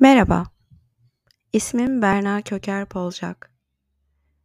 [0.00, 0.46] Merhaba,
[1.52, 3.54] ismim Berna Köker Polcak.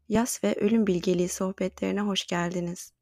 [0.10, 2.94] Yas ve Ölüm Bilgeliği sohbetlerine hoş geldiniz.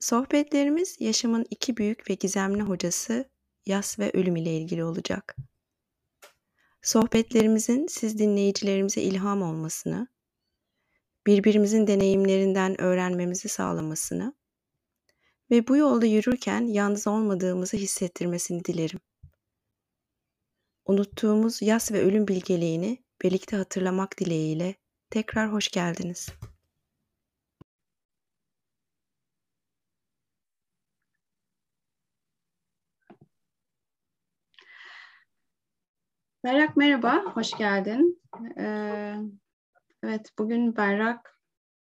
[0.00, 3.30] Sohbetlerimiz yaşamın iki büyük ve gizemli hocası
[3.66, 5.36] yas ve ölüm ile ilgili olacak.
[6.82, 10.08] Sohbetlerimizin siz dinleyicilerimize ilham olmasını,
[11.26, 14.34] birbirimizin deneyimlerinden öğrenmemizi sağlamasını
[15.50, 19.00] ve bu yolda yürürken yalnız olmadığımızı hissettirmesini dilerim.
[20.86, 24.74] Unuttuğumuz yas ve ölüm bilgeliğini birlikte hatırlamak dileğiyle
[25.10, 26.28] tekrar hoş geldiniz.
[36.44, 38.22] Berrak merhaba, hoş geldin.
[38.58, 39.14] Ee,
[40.02, 41.38] evet, bugün Berrak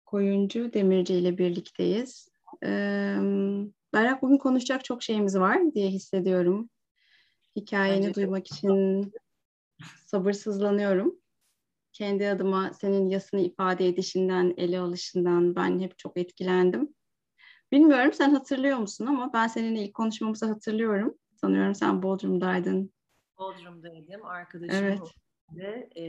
[0.06, 2.28] Koyuncu Demirci ile birlikteyiz.
[2.64, 3.16] Ee,
[3.94, 6.70] Berrak bugün konuşacak çok şeyimiz var diye hissediyorum.
[7.56, 9.12] Hikayeni Bence duymak için
[10.06, 11.20] sabırsızlanıyorum.
[11.92, 16.94] Kendi adıma senin yasını ifade edişinden, ele alışından ben hep çok etkilendim.
[17.72, 21.18] Bilmiyorum sen hatırlıyor musun ama ben seninle ilk konuşmamızı hatırlıyorum.
[21.40, 22.92] Sanıyorum sen Bodrum'daydın.
[23.38, 24.24] Bodrum'daydım.
[24.24, 25.00] Arkadaşım evet.
[25.50, 26.06] de e,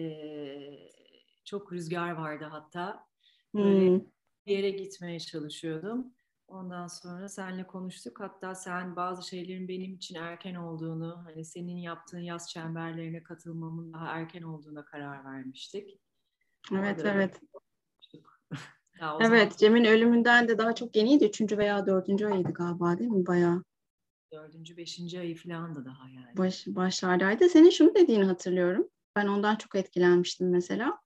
[1.46, 3.08] çok rüzgar vardı hatta.
[3.54, 4.02] Böyle hmm.
[4.46, 6.14] bir yere gitmeye çalışıyordum.
[6.48, 8.20] Ondan sonra seninle konuştuk.
[8.20, 14.08] Hatta sen bazı şeylerin benim için erken olduğunu, hani senin yaptığın yaz çemberlerine katılmamın daha
[14.08, 16.00] erken olduğuna karar vermiştik.
[16.72, 17.42] Evet, Orada evet.
[19.20, 21.26] evet, Cem'in ölümünden de daha çok yeniydi.
[21.26, 23.26] Üçüncü veya dördüncü ayıydı galiba değil mi?
[23.26, 23.64] Bayağı.
[24.32, 26.38] Dördüncü, beşinci ayı falan da daha yani.
[26.38, 27.50] Baş, başlardaydı.
[27.50, 28.88] Senin şunu dediğini hatırlıyorum.
[29.16, 31.00] Ben ondan çok etkilenmiştim mesela.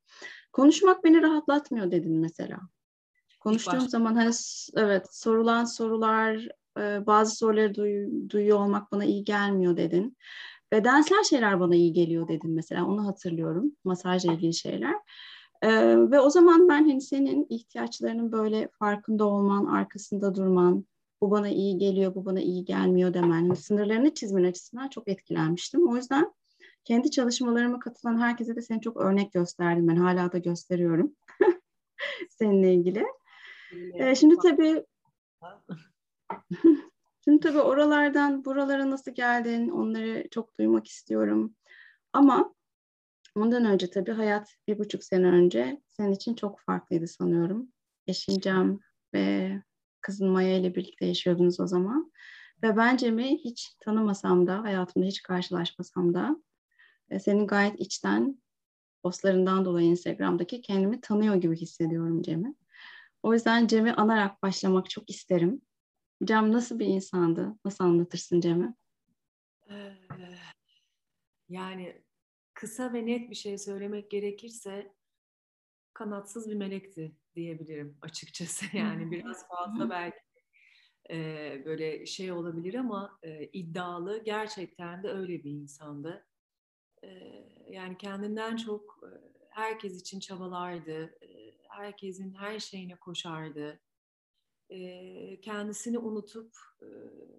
[0.53, 2.59] Konuşmak beni rahatlatmıyor dedin mesela.
[3.39, 4.31] Konuştuğum zaman hani
[4.75, 6.47] evet sorulan sorular
[6.79, 10.17] e, bazı soruları duy, duyuyor olmak bana iyi gelmiyor dedin.
[10.71, 14.95] Bedensel şeyler bana iyi geliyor dedin mesela onu hatırlıyorum masajla ilgili şeyler.
[15.61, 20.85] Ee, ve o zaman ben hani senin ihtiyaçlarının böyle farkında olman, arkasında durman,
[21.22, 25.89] bu bana iyi geliyor, bu bana iyi gelmiyor demen, yani sınırlarını çizmen açısından çok etkilenmiştim.
[25.89, 26.33] O yüzden
[26.85, 31.16] kendi çalışmalarıma katılan herkese de seni çok örnek gösterdim ben, hala da gösteriyorum
[32.29, 33.05] seninle ilgili.
[33.94, 34.85] Ee, şimdi tabii
[37.24, 41.56] şimdi tabii oralardan buralara nasıl geldin onları çok duymak istiyorum.
[42.13, 42.56] Ama
[43.35, 47.72] ondan önce tabii hayat bir buçuk sene önce senin için çok farklıydı sanıyorum.
[48.08, 48.79] Eşin Cem
[49.13, 49.52] ve
[50.02, 52.12] kızın Maya ile birlikte yaşıyordunuz o zaman.
[52.63, 56.44] Ve bence mi hiç tanımasam da, hayatımda hiç karşılaşmasam da
[57.09, 58.41] e, senin gayet içten
[59.03, 62.56] postlarından dolayı Instagram'daki kendimi tanıyor gibi hissediyorum Cem'i.
[63.24, 65.62] O yüzden Cem'i anarak başlamak çok isterim.
[66.24, 67.56] Cem nasıl bir insandı?
[67.66, 68.75] Nasıl anlatırsın Cem'i?
[69.69, 69.96] Ee,
[71.50, 72.02] yani
[72.53, 74.94] kısa ve net bir şey söylemek gerekirse
[75.94, 78.66] kanatsız bir melekti diyebilirim açıkçası.
[78.78, 80.19] Yani biraz fazla belki
[81.12, 86.28] e, böyle şey olabilir ama e, iddialı gerçekten de öyle bir insandı.
[87.03, 87.09] E,
[87.69, 89.00] yani kendinden çok
[89.50, 91.18] herkes için çabalardı.
[91.22, 91.38] E,
[91.69, 93.80] herkesin her şeyine koşardı.
[94.69, 96.88] E, kendisini unutup e,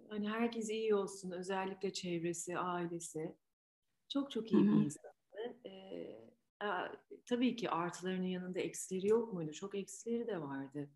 [0.09, 3.35] hani herkes iyi olsun özellikle çevresi, ailesi.
[4.09, 5.15] Çok çok iyi bir insandı.
[5.65, 6.27] E, e,
[7.25, 9.51] tabii ki artılarının yanında eksileri yok muydu?
[9.51, 10.89] Çok eksileri de vardı.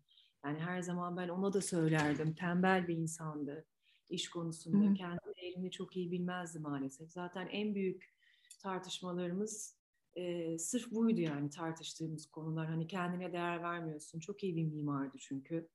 [0.44, 2.34] Yani her zaman ben ona da söylerdim.
[2.34, 3.66] Tembel bir insandı
[4.10, 4.90] iş konusunda.
[4.90, 4.94] Hı.
[4.94, 7.10] Kendi değerini çok iyi bilmezdi maalesef.
[7.10, 8.14] Zaten en büyük
[8.62, 9.75] tartışmalarımız
[10.16, 12.66] e, sırf buydu yani tartıştığımız konular.
[12.66, 14.20] Hani kendine değer vermiyorsun.
[14.20, 15.68] Çok iyi bir mimardı çünkü.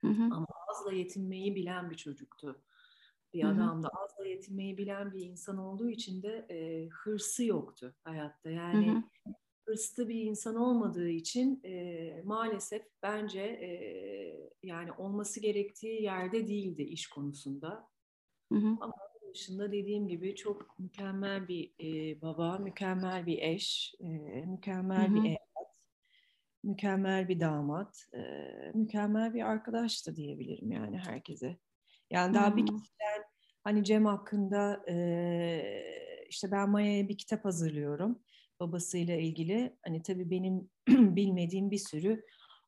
[0.00, 0.22] Hı hı.
[0.22, 2.62] Ama azla yetinmeyi bilen bir çocuktu.
[3.34, 3.88] Bir hı hı.
[3.92, 8.50] Azla yetinmeyi bilen bir insan olduğu için de e, hırsı yoktu hayatta.
[8.50, 9.02] Yani hı hı.
[9.66, 13.70] hırslı bir insan olmadığı için e, maalesef bence e,
[14.62, 17.88] yani olması gerektiği yerde değildi iş konusunda.
[18.52, 18.76] Hı hı.
[18.80, 18.94] Ama
[19.36, 24.06] dışında dediğim gibi çok mükemmel bir e, baba, mükemmel bir eş, e,
[24.46, 25.14] mükemmel Hı-hı.
[25.14, 25.74] bir evlat,
[26.62, 28.20] mükemmel bir damat, e,
[28.74, 31.56] mükemmel bir arkadaştı diyebilirim yani herkese.
[32.10, 32.56] Yani daha Hı-hı.
[32.56, 33.24] bir kişiden
[33.64, 34.96] hani Cem hakkında e,
[36.28, 38.18] işte ben Maya'ya bir kitap hazırlıyorum
[38.60, 39.76] babasıyla ilgili.
[39.84, 40.70] Hani tabii benim
[41.16, 42.24] bilmediğim bir sürü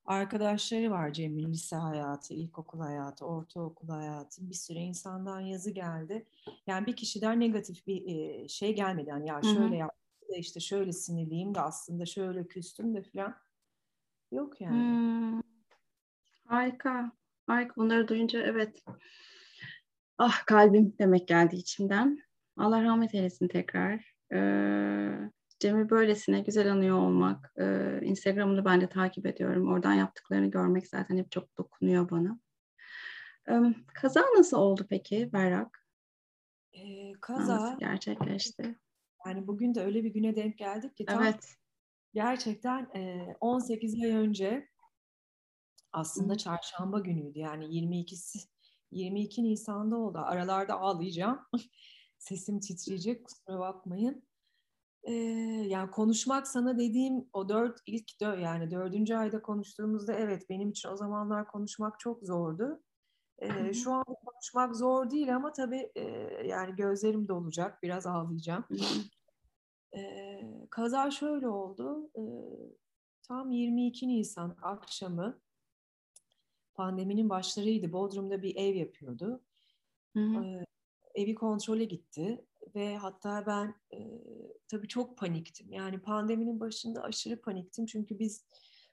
[0.09, 6.27] arkadaşları var Cem'in lise hayatı, ilkokul hayatı, ortaokul hayatı bir sürü insandan yazı geldi.
[6.67, 9.11] Yani bir kişiden negatif bir e, şey gelmedi.
[9.11, 13.35] Yani ya şöyle yaptım da işte şöyle sinirliyim de aslında şöyle küstüm de falan.
[14.33, 14.77] Yok yani.
[14.77, 15.41] Hmm.
[16.45, 17.13] Harika.
[17.47, 17.77] Harika.
[17.77, 18.85] Bunları duyunca evet.
[20.19, 22.19] Ah kalbim demek geldi içimden.
[22.57, 24.15] Allah rahmet eylesin tekrar.
[24.33, 27.53] Ee, Cem'i böylesine güzel anıyor olmak.
[27.59, 29.73] Ee, Instagram'ını ben de takip ediyorum.
[29.73, 32.41] Oradan yaptıklarını görmek zaten hep çok dokunuyor bana.
[33.51, 35.87] Ee, kaza nasıl oldu peki Berrak?
[36.73, 38.79] Ee, kaza nasıl gerçekleşti?
[39.27, 41.57] Yani bugün de öyle bir güne denk geldik ki tam evet.
[42.15, 44.69] gerçekten e, 18 ay önce
[45.93, 46.39] aslında Hı.
[46.39, 47.39] çarşamba günüydü.
[47.39, 48.49] Yani 22'si
[48.91, 50.19] 22 Nisan'da oldu.
[50.19, 51.41] Aralarda ağlayacağım.
[52.19, 54.28] Sesim titreyecek kusura bakmayın.
[55.03, 55.12] Ee,
[55.69, 60.89] yani konuşmak sana dediğim o dört ilk dö yani dördüncü ayda konuştuğumuzda evet benim için
[60.89, 62.83] o zamanlar konuşmak çok zordu.
[63.39, 66.03] Ee, şu an konuşmak zor değil ama tabii e,
[66.47, 68.65] yani gözlerim dolacak biraz ağlayacağım.
[69.97, 70.41] Ee,
[70.71, 72.11] kaza şöyle oldu.
[72.17, 72.23] Ee,
[73.23, 75.41] tam 22 Nisan akşamı
[76.75, 77.93] pandeminin başlarıydı.
[77.93, 79.45] Bodrum'da bir ev yapıyordu.
[80.17, 80.45] Hı hı.
[80.45, 80.65] Ee,
[81.15, 83.99] evi kontrole gitti ve hatta ben e,
[84.69, 85.73] tabii çok paniktim.
[85.73, 88.44] Yani pandeminin başında aşırı paniktim çünkü biz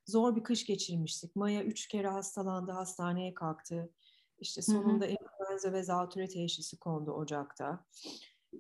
[0.06, 1.36] zor bir kış geçirmiştik.
[1.36, 3.94] Maya üç kere hastalandı, hastaneye kalktı.
[4.40, 7.86] İşte sonunda influenza ve zatüre teşhisi kondu Ocak'ta.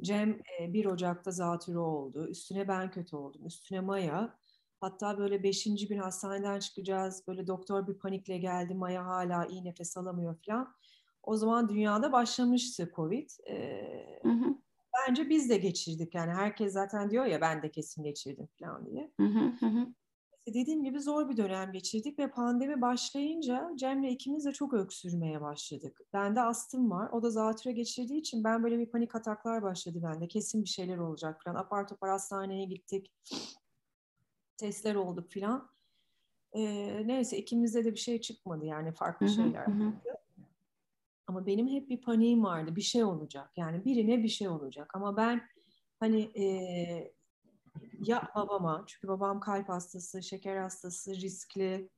[0.01, 2.27] Cem e, 1 Ocak'ta zatürre oldu.
[2.27, 3.45] Üstüne ben kötü oldum.
[3.45, 4.37] Üstüne Maya.
[4.81, 7.23] Hatta böyle beşinci gün hastaneden çıkacağız.
[7.27, 8.73] Böyle doktor bir panikle geldi.
[8.73, 10.75] Maya hala iyi nefes alamıyor falan.
[11.23, 13.29] O zaman dünyada başlamıştı Covid.
[13.47, 14.55] Ee, hı hı.
[14.95, 16.15] Bence biz de geçirdik.
[16.15, 19.11] Yani herkes zaten diyor ya ben de kesin geçirdim falan diye.
[19.19, 19.87] Hı hı hı.
[20.47, 26.01] Dediğim gibi zor bir dönem geçirdik ve pandemi başlayınca Cem'le ikimiz de çok öksürmeye başladık.
[26.13, 27.09] Bende astım var.
[27.09, 30.27] O da zatüre geçirdiği için ben böyle bir panik ataklar başladı bende.
[30.27, 31.55] Kesin bir şeyler olacak falan.
[31.55, 33.13] Apar topar hastaneye gittik.
[34.57, 35.69] Testler olduk falan.
[36.53, 39.67] Ee, neyse ikimizde de bir şey çıkmadı yani farklı şeyler.
[39.67, 39.93] Hı hı.
[41.27, 42.75] Ama benim hep bir paniğim vardı.
[42.75, 43.51] Bir şey olacak.
[43.57, 44.91] Yani birine bir şey olacak.
[44.95, 45.41] Ama ben
[45.99, 46.45] hani e,
[47.99, 51.89] ya babama, çünkü babam kalp hastası, şeker hastası, riskli,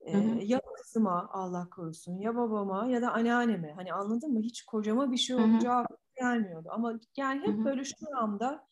[0.00, 3.72] e, ya kızıma Allah korusun, ya babama ya da anneanneme.
[3.72, 4.40] Hani anladın mı?
[4.40, 5.86] Hiç kocama bir şey olacağı
[6.16, 6.68] gelmiyordu.
[6.72, 8.66] Ama yani hep böyle şu anda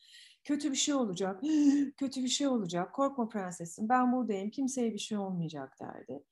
[0.45, 1.41] kötü bir şey olacak,
[1.97, 6.25] kötü bir şey olacak, korkma prensesim ben buradayım, kimseye bir şey olmayacak derdi.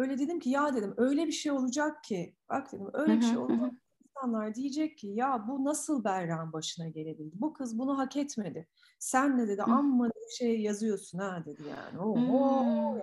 [0.00, 3.38] Böyle dedim ki ya dedim öyle bir şey olacak ki bak dedim öyle bir şey
[3.38, 3.72] olacak
[4.04, 7.40] insanlar diyecek ki ya bu nasıl Berra'nın başına gelebildi?
[7.40, 8.68] Bu kız bunu hak etmedi.
[8.98, 11.98] Sen ne dedi amma bir şey yazıyorsun ha dedi yani.
[11.98, 12.98] Oho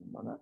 [0.00, 0.40] bana.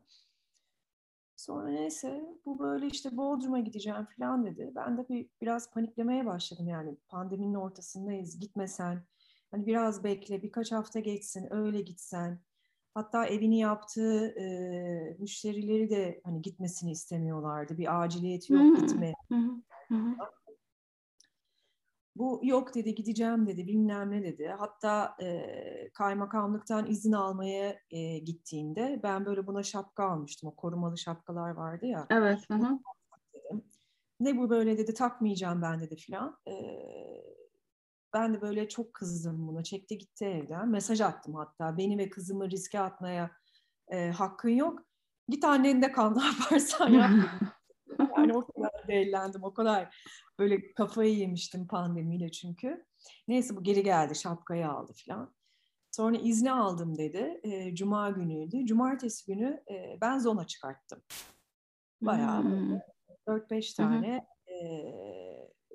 [1.37, 4.73] Sonra neyse bu böyle işte Bodrum'a gideceğim falan dedi.
[4.75, 9.03] Ben de bir biraz paniklemeye başladım yani pandeminin ortasındayız gitmesen.
[9.51, 12.41] Hani biraz bekle birkaç hafta geçsin öyle gitsen.
[12.99, 14.47] Hatta evini yaptığı e,
[15.19, 17.79] müşterileri de hani gitmesini istemiyorlardı.
[17.79, 19.13] Bir aciliyeti yok gitme.
[22.17, 24.55] Bu yok dedi gideceğim dedi bilmem ne dedi.
[24.59, 30.49] Hatta e, kaymakamlıktan izin almaya e, gittiğinde ben böyle buna şapka almıştım.
[30.49, 32.07] O korumalı şapkalar vardı ya.
[32.11, 32.51] Evet.
[32.51, 32.55] Hı
[33.35, 33.65] Dedim.
[34.21, 36.39] Ne bu böyle dedi takmayacağım ben dedi filan.
[36.49, 36.53] E,
[38.15, 39.65] ben de böyle çok kızdım buna.
[39.65, 40.69] Çekti gitti evden.
[40.69, 41.79] Mesaj attım hatta.
[41.79, 43.31] Beni ve kızımı riske atmaya
[43.89, 44.83] e, hakkın yok.
[45.29, 47.11] Git annende kal ne yaparsan yap.
[48.17, 49.45] yani o kadar değerlendim.
[49.45, 49.97] O kadar
[50.39, 52.87] böyle kafayı yemiştim pandemiyle çünkü.
[53.29, 54.15] Neyse bu geri geldi.
[54.15, 55.35] Şapkayı aldı falan.
[55.91, 57.41] Sonra izni aldım dedi.
[57.43, 58.67] E, Cuma günüydü.
[58.67, 61.03] Cumartesi günü e, ben zona çıkarttım.
[62.01, 62.79] Bayağı hmm.
[63.27, 64.57] 4-5 tane e,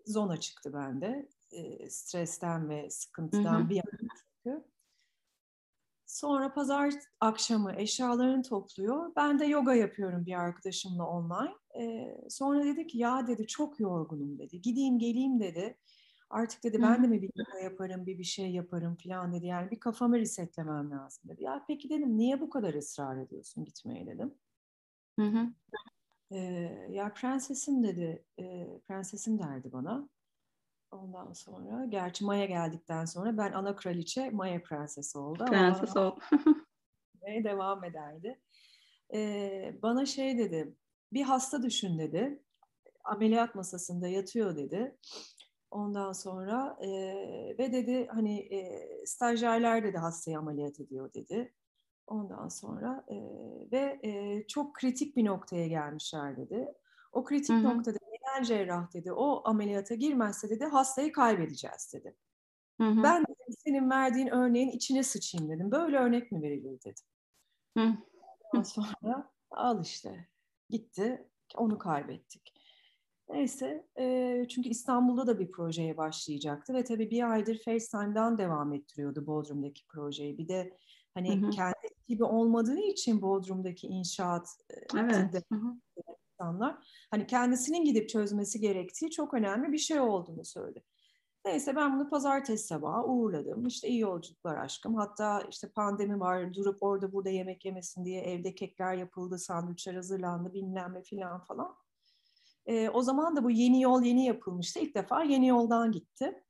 [0.06, 3.70] zona çıktı bende e, stresten ve sıkıntıdan hı hı.
[3.70, 4.64] bir yana çünkü.
[6.06, 9.12] Sonra pazar akşamı eşyalarını topluyor.
[9.16, 11.54] Ben de yoga yapıyorum bir arkadaşımla online.
[11.80, 14.62] Ee, sonra dedi ki ya dedi çok yorgunum dedi.
[14.62, 15.78] Gideyim geleyim dedi.
[16.30, 19.46] Artık dedi ben de mi bir yoga yaparım, bir bir şey yaparım falan dedi.
[19.46, 21.44] Yani bir kafamı resetlemem lazım dedi.
[21.44, 24.34] Ya peki dedim niye bu kadar ısrar ediyorsun gitmeye dedim.
[25.20, 25.48] Hı hı.
[26.32, 26.40] Ee,
[26.90, 30.10] ya prensesim dedi, e, prensesim derdi bana.
[30.94, 35.46] Ondan sonra, gerçi Maya geldikten sonra ben ana kraliçe, Maya prensesi oldu.
[35.46, 36.20] Prenses oldu.
[37.44, 38.40] devam ederdi.
[39.14, 40.76] Ee, bana şey dedi,
[41.14, 42.44] bir hasta düşün dedi.
[43.04, 44.98] Ameliyat masasında yatıyor dedi.
[45.72, 46.90] Ondan sonra e,
[47.60, 51.54] ve dedi hani e, stajyerler dedi hastayı ameliyat ediyor dedi.
[52.08, 53.16] Ondan sonra e,
[53.72, 56.74] ve e, çok kritik bir noktaya gelmişler dedi.
[57.12, 57.64] O kritik Hı-hı.
[57.64, 57.98] noktada
[58.34, 62.16] genel cerrah dedi o ameliyata girmezse dedi hastayı kaybedeceğiz dedi.
[62.82, 63.04] Hı hı.
[63.04, 65.72] Ben dedim, senin verdiğin örneğin içine sıçayım dedim.
[65.72, 67.04] Böyle örnek mi verilir dedim.
[67.78, 68.64] Hı.
[68.64, 70.28] sonra al işte
[70.70, 72.54] gitti onu kaybettik.
[73.30, 79.28] Neyse, e, çünkü İstanbul'da da bir projeye başlayacaktı ve tabii bir aydır FaceTime'dan devam ettiriyordu
[79.28, 80.38] Bodrum'daki projeyi.
[80.38, 80.78] Bir de
[81.14, 81.50] hani hı hı.
[81.50, 84.48] kendi gibi olmadığı için Bodrum'daki inşaat
[84.98, 85.44] evet.
[86.44, 86.78] İnsanlar
[87.12, 90.84] hani kendisinin gidip çözmesi gerektiği çok önemli bir şey olduğunu söyledi.
[91.46, 93.68] Neyse ben bunu pazartesi sabahı uğurladım.
[93.68, 94.96] İşte iyi yolculuklar aşkım.
[94.96, 100.54] Hatta işte pandemi var durup orada burada yemek yemesin diye evde kekler yapıldı, sandviçler hazırlandı
[100.54, 101.76] bilmem ne filan falan.
[102.66, 104.80] E, o zaman da bu yeni yol yeni yapılmıştı.
[104.80, 106.44] İlk defa yeni yoldan gitti.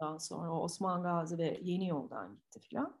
[0.00, 2.98] Ondan sonra Osman Gazi ve yeni yoldan gitti filan.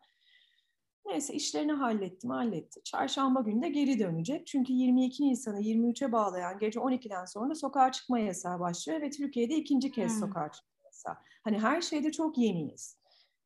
[1.06, 2.80] Neyse işlerini hallettim, halletti.
[2.84, 4.46] Çarşamba günü de geri dönecek.
[4.46, 9.90] Çünkü 22 Nisan'ı 23'e bağlayan gece 12'den sonra sokağa çıkma yasağı başlıyor ve Türkiye'de ikinci
[9.90, 10.20] kez hmm.
[10.20, 11.16] sokağa çıkma yasağı.
[11.44, 12.98] Hani her şeyde çok yeniyiz.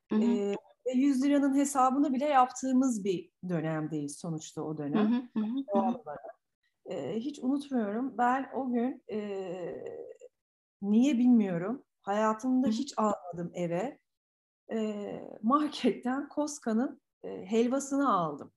[0.09, 0.23] Hmm.
[0.23, 5.31] Ee, ve 100 liranın hesabını bile yaptığımız bir dönemdeyiz sonuçta o dönem.
[5.33, 5.67] Hmm.
[5.75, 6.38] Doğal olarak.
[6.87, 8.19] Ee, hiç unutmuyorum.
[8.19, 9.19] Ben o gün e,
[10.83, 11.85] niye bilmiyorum.
[12.03, 13.99] Hayatımda hiç almadım eve.
[14.73, 18.53] E, marketten Koska'nın e, helvasını aldım.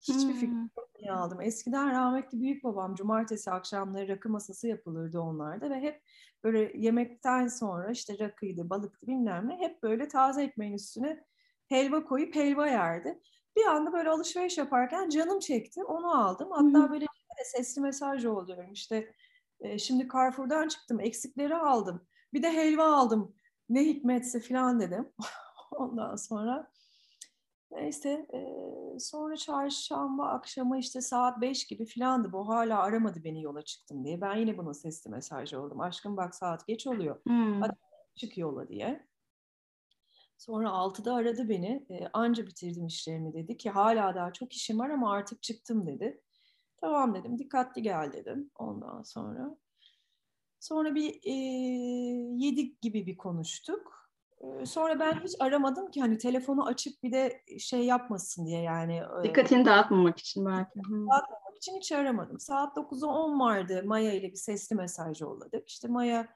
[0.00, 0.32] Hiçbir hmm.
[0.32, 1.40] fikrim yok niye aldım.
[1.40, 6.02] Eskiden rahmetli büyük babam cumartesi akşamları rakı masası yapılırdı onlarda ve hep
[6.44, 11.24] böyle yemekten sonra işte rakıydı, balıktı bilmem ne hep böyle taze ekmeğin üstüne
[11.68, 13.20] helva koyup helva yerdi.
[13.56, 15.84] Bir anda böyle alışveriş yaparken canım çekti.
[15.84, 16.48] Onu aldım.
[16.50, 16.92] Hatta hmm.
[16.92, 17.06] böyle
[17.44, 18.72] sesli mesaj oluyorum.
[18.72, 19.12] İşte
[19.60, 21.00] e, şimdi Carrefour'dan çıktım.
[21.00, 22.06] Eksikleri aldım.
[22.32, 23.34] Bir de helva aldım.
[23.68, 25.08] Ne hikmetse falan dedim.
[25.70, 26.70] Ondan sonra
[27.70, 28.40] Neyse e,
[28.98, 32.32] sonra çarşamba akşamı işte saat 5 gibi filandı.
[32.32, 34.20] Bu hala aramadı beni yola çıktım diye.
[34.20, 35.80] Ben yine buna sesli mesaj oldum.
[35.80, 37.20] Aşkım bak saat geç oluyor.
[37.24, 37.60] Hmm.
[37.60, 37.76] Hadi
[38.14, 39.08] çık yola diye.
[40.38, 41.86] Sonra 6'da aradı beni.
[41.90, 46.20] E, anca bitirdim işlerimi dedi ki hala daha çok işim var ama artık çıktım dedi.
[46.80, 49.56] Tamam dedim dikkatli gel dedim ondan sonra.
[50.60, 51.32] Sonra bir e,
[52.44, 53.97] 7 gibi bir konuştuk.
[54.64, 59.02] Sonra ben hiç aramadım ki hani telefonu açıp bir de şey yapmasın diye yani.
[59.24, 60.78] Dikkatini dağıtmamak için belki.
[60.78, 62.40] Dağıtmamak için hiç aramadım.
[62.40, 63.82] Saat 9'a 10 vardı.
[63.86, 65.68] Maya ile bir sesli mesaj yolladık.
[65.68, 66.28] İşte Maya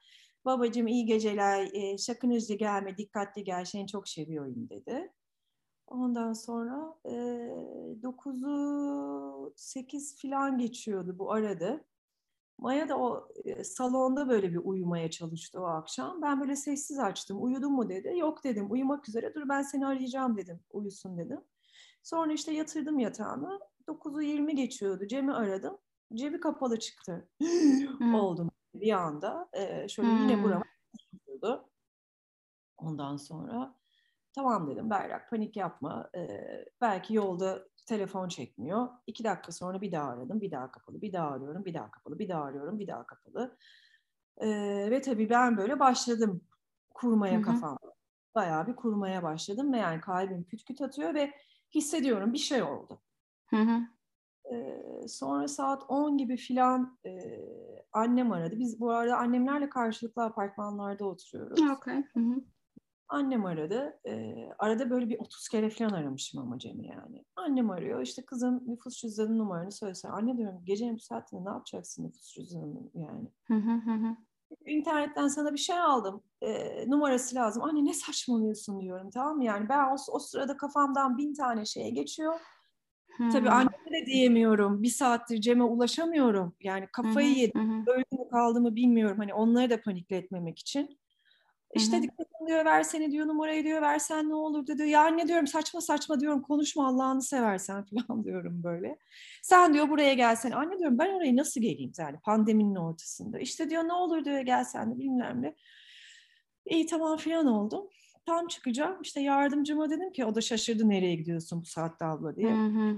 [0.44, 5.12] babacığım iyi geceler e, şakınızca gelme dikkatli gel seni çok seviyorum dedi.
[5.86, 7.10] Ondan sonra e,
[8.02, 11.84] 9'u 8 falan geçiyordu bu aradı.
[12.58, 13.28] Maya da o
[13.64, 16.22] salonda böyle bir uyumaya çalıştı o akşam.
[16.22, 17.42] Ben böyle sessiz açtım.
[17.42, 18.18] Uyudun mu dedi.
[18.18, 18.72] Yok dedim.
[18.72, 19.34] Uyumak üzere.
[19.34, 20.60] Dur ben seni arayacağım dedim.
[20.70, 21.40] Uyusun dedim.
[22.02, 23.60] Sonra işte yatırdım yatağına.
[23.88, 25.06] 9'u 20 geçiyordu.
[25.06, 25.78] Cem'i aradım.
[26.14, 27.28] Cebi kapalı çıktı.
[28.14, 29.48] Oldum bir anda.
[29.52, 30.28] Ee, şöyle hmm.
[30.28, 30.64] yine burama
[30.98, 31.68] çıkıyordu.
[32.78, 33.74] Ondan sonra
[34.34, 36.10] tamam dedim Berrak panik yapma.
[36.16, 38.88] Ee, belki yolda telefon çekmiyor.
[39.06, 42.18] İki dakika sonra bir daha aradım, bir daha kapalı, bir daha arıyorum, bir daha kapalı,
[42.18, 43.56] bir daha arıyorum, bir daha kapalı.
[44.38, 46.44] Ee, ve tabii ben böyle başladım
[46.94, 47.42] kurmaya Hı-hı.
[47.42, 47.92] kafamda.
[48.34, 51.32] Bayağı bir kurmaya başladım ve yani kalbim küt küt atıyor ve
[51.74, 53.02] hissediyorum bir şey oldu.
[53.50, 53.86] Hı
[54.52, 57.10] Ee, sonra saat 10 gibi filan e,
[57.92, 58.58] annem aradı.
[58.58, 61.60] Biz bu arada annemlerle karşılıklı apartmanlarda oturuyoruz.
[61.72, 61.96] Okay.
[62.14, 62.44] Hı hı.
[63.12, 64.00] Annem aradı.
[64.06, 67.24] E, arada böyle bir 30 kere falan aramışım ama Cem'i yani.
[67.36, 68.02] Annem arıyor.
[68.02, 70.08] İşte kızım nüfus cüzdanı numaranı söylese.
[70.08, 73.28] Anne diyorum gecenin bu saatinde ne yapacaksın nüfus cüzdanını yani.
[74.66, 76.22] İnternetten sana bir şey aldım.
[76.42, 77.62] E, numarası lazım.
[77.62, 79.44] Anne ne saçmalıyorsun diyorum tamam mı?
[79.44, 82.34] Yani ben o, o sırada kafamdan bin tane şeye geçiyor.
[83.16, 83.30] Hmm.
[83.30, 84.82] Tabii anneme de diyemiyorum.
[84.82, 86.54] Bir saattir Cem'e ulaşamıyorum.
[86.60, 87.84] Yani kafayı yedim.
[87.86, 89.18] Öyle mi kaldı mı bilmiyorum.
[89.18, 90.98] Hani onları da panikletmemek için.
[91.74, 92.02] İşte Hı-hı.
[92.02, 94.78] dikkatim diyor versene diyor numarayı diyor versen ne olur diyor.
[94.78, 98.98] Ya anne diyorum saçma saçma diyorum konuşma Allah'ını seversen falan diyorum böyle.
[99.42, 103.38] Sen diyor buraya gelsen anne diyorum ben oraya nasıl geleyim yani pandeminin ortasında.
[103.38, 105.54] İşte diyor ne olur diyor gelsen de bilmem ne.
[106.66, 107.88] İyi tamam falan oldum.
[108.26, 112.54] Tam çıkacağım işte yardımcıma dedim ki o da şaşırdı nereye gidiyorsun bu saatte abla diye.
[112.54, 112.96] Hı-hı.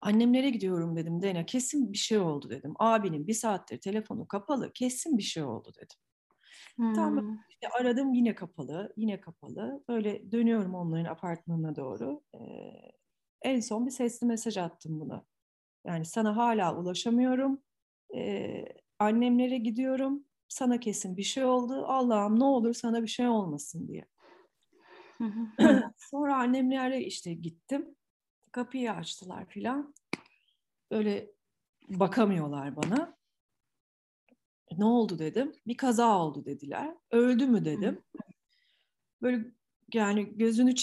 [0.00, 2.74] Annemlere gidiyorum dedim Dena kesin bir şey oldu dedim.
[2.78, 5.98] Abinin bir saattir telefonu kapalı kesin bir şey oldu dedim.
[6.76, 6.92] Hmm.
[6.92, 9.84] Tam işte aradım yine kapalı, yine kapalı.
[9.88, 12.22] Böyle dönüyorum onların apartmanına doğru.
[12.34, 12.38] Ee,
[13.42, 15.24] en son bir sesli mesaj attım buna.
[15.86, 17.62] Yani sana hala ulaşamıyorum.
[18.14, 18.64] Ee,
[18.98, 20.24] annemlere gidiyorum.
[20.48, 21.84] Sana kesin bir şey oldu.
[21.86, 24.04] Allah'ım ne olur sana bir şey olmasın diye.
[25.96, 27.94] Sonra annemlere işte gittim.
[28.52, 29.94] Kapıyı açtılar filan.
[30.90, 31.30] Böyle
[31.88, 33.16] bakamıyorlar bana.
[34.78, 35.52] Ne oldu dedim.
[35.66, 36.94] Bir kaza oldu dediler.
[37.10, 38.02] Öldü mü dedim.
[39.22, 39.44] Böyle
[39.94, 40.74] yani gözünü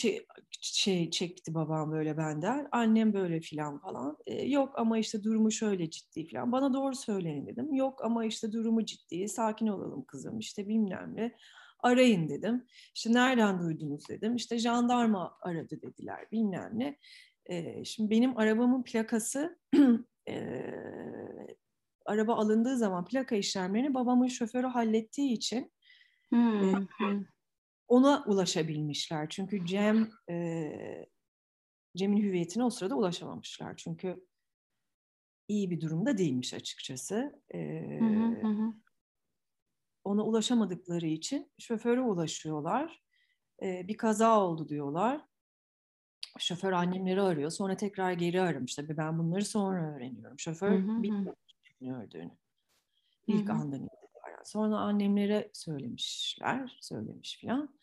[0.61, 2.67] şey çekti babam böyle benden.
[2.71, 4.17] Annem böyle filan falan.
[4.27, 6.51] E, yok ama işte durumu şöyle ciddi filan.
[6.51, 7.73] Bana doğru söyleyin dedim.
[7.73, 9.27] Yok ama işte durumu ciddi.
[9.29, 11.35] Sakin olalım kızım işte bilmem ne.
[11.79, 12.65] Arayın dedim.
[12.95, 14.35] İşte nereden duydunuz dedim.
[14.35, 16.97] İşte jandarma aradı dediler bilmem ne.
[17.45, 19.59] E, şimdi benim arabamın plakası
[20.29, 20.35] e,
[22.05, 25.71] araba alındığı zaman plaka işlemlerini babamın şoförü hallettiği için
[26.29, 26.63] hmm.
[26.63, 26.87] e,
[27.87, 29.29] ona ulaşabilmişler.
[29.29, 31.05] Çünkü Cem e,
[31.97, 33.77] Cem'in hüviyetine o sırada ulaşamamışlar.
[33.77, 34.25] Çünkü
[35.47, 37.41] iyi bir durumda değilmiş açıkçası.
[37.53, 37.59] E,
[37.99, 38.73] hı hı
[40.03, 43.03] Ona ulaşamadıkları için şoföre ulaşıyorlar.
[43.61, 45.21] E, bir kaza oldu diyorlar.
[46.39, 47.49] Şoför annemleri arıyor.
[47.49, 48.75] Sonra tekrar geri aramış.
[48.75, 50.39] Tabii ben bunları sonra öğreniyorum.
[50.39, 51.35] Şoför bilmiyor
[51.89, 52.31] öldüğünü.
[53.27, 53.57] İlk hı hı.
[53.57, 54.43] andan itibaren.
[54.43, 57.81] Sonra annemlere söylemişler, söylemiş filan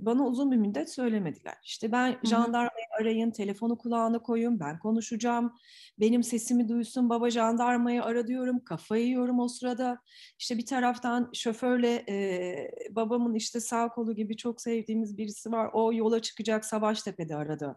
[0.00, 1.56] bana uzun bir müddet söylemediler.
[1.64, 5.54] İşte ben jandarmayı arayın, telefonu kulağına koyun, ben konuşacağım,
[6.00, 9.98] benim sesimi duysun, baba jandarmayı ara diyorum, kafayı yiyorum o sırada.
[10.38, 15.92] İşte bir taraftan şoförle e, babamın işte sağ kolu gibi çok sevdiğimiz birisi var, o
[15.92, 17.76] yola çıkacak Savaştepe'de arada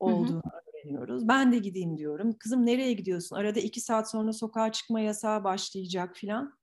[0.00, 0.42] olduğunu
[0.84, 1.28] öğreniyoruz.
[1.28, 2.32] Ben de gideyim diyorum.
[2.38, 3.36] Kızım nereye gidiyorsun?
[3.36, 6.58] Arada iki saat sonra sokağa çıkma yasağı başlayacak filan.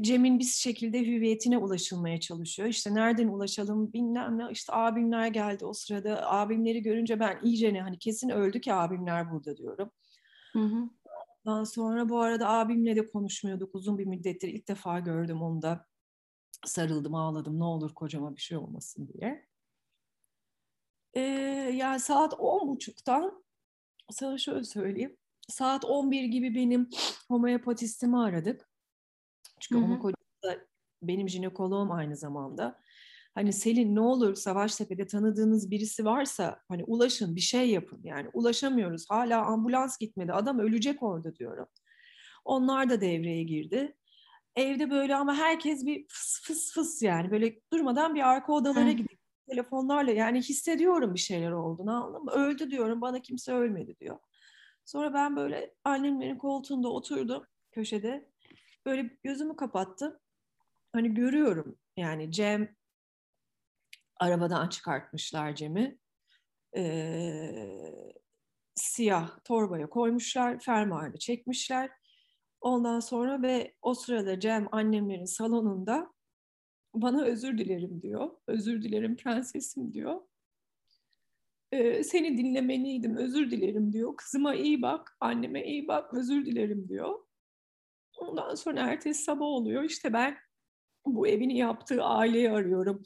[0.00, 2.68] Cem'in bir şekilde hüviyetine ulaşılmaya çalışıyor.
[2.68, 4.44] İşte nereden ulaşalım bilmem ne.
[4.52, 6.30] İşte abimler geldi o sırada.
[6.30, 9.90] Abimleri görünce ben iyice ne hani kesin öldü ki abimler burada diyorum.
[10.52, 10.88] Hı hı.
[11.44, 14.48] Ondan sonra bu arada abimle de konuşmuyorduk uzun bir müddettir.
[14.48, 15.86] İlk defa gördüm onu da.
[16.66, 19.49] Sarıldım ağladım ne olur kocama bir şey olmasın diye.
[21.14, 21.20] Ee,
[21.74, 23.44] yani saat on buçuktan
[24.10, 25.16] sana şöyle söyleyeyim.
[25.48, 26.90] Saat 11 gibi benim
[27.28, 28.68] homeopatistimi aradık.
[29.60, 30.56] Çünkü onun kocası da
[31.02, 32.80] benim jinekoloğum aynı zamanda.
[33.34, 38.00] Hani Selin ne olur Savaştepe'de tanıdığınız birisi varsa hani ulaşın bir şey yapın.
[38.04, 41.66] Yani ulaşamıyoruz hala ambulans gitmedi adam ölecek orada diyorum.
[42.44, 43.96] Onlar da devreye girdi.
[44.56, 49.19] Evde böyle ama herkes bir fıs fıs fıs yani böyle durmadan bir arka odalara gidiyor.
[49.50, 52.30] Telefonlarla yani hissediyorum bir şeyler olduğunu anladın mı?
[52.30, 54.18] Öldü diyorum bana kimse ölmedi diyor.
[54.84, 58.30] Sonra ben böyle annemlerin koltuğunda oturdum köşede
[58.86, 60.18] böyle gözümü kapattım.
[60.92, 62.76] Hani görüyorum yani Cem
[64.16, 65.98] arabadan çıkartmışlar Cem'i.
[66.76, 67.94] Ee,
[68.74, 71.90] siyah torbaya koymuşlar, fermuarını çekmişler.
[72.60, 76.12] Ondan sonra ve o sırada Cem annemlerin salonunda
[76.94, 78.30] bana özür dilerim diyor.
[78.46, 80.20] Özür dilerim prensesim diyor.
[81.72, 84.16] Ee, seni dinlemeliydim, özür dilerim diyor.
[84.16, 87.18] Kızıma iyi bak, anneme iyi bak, özür dilerim diyor.
[88.18, 89.82] Ondan sonra ertesi sabah oluyor.
[89.82, 90.36] İşte ben
[91.06, 93.02] bu evini yaptığı aileyi arıyorum.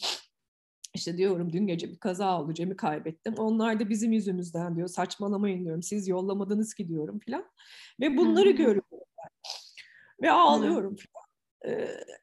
[0.95, 3.35] İşte diyorum dün gece bir kaza oldu Cem'i kaybettim.
[3.39, 4.89] Onlar da bizim yüzümüzden diyor.
[4.89, 5.83] Saçmalamayın diyorum.
[5.83, 7.45] Siz yollamadınız ki diyorum filan.
[8.01, 9.29] Ve bunları görüyorum ben.
[10.23, 11.24] Ve ağlıyorum filan.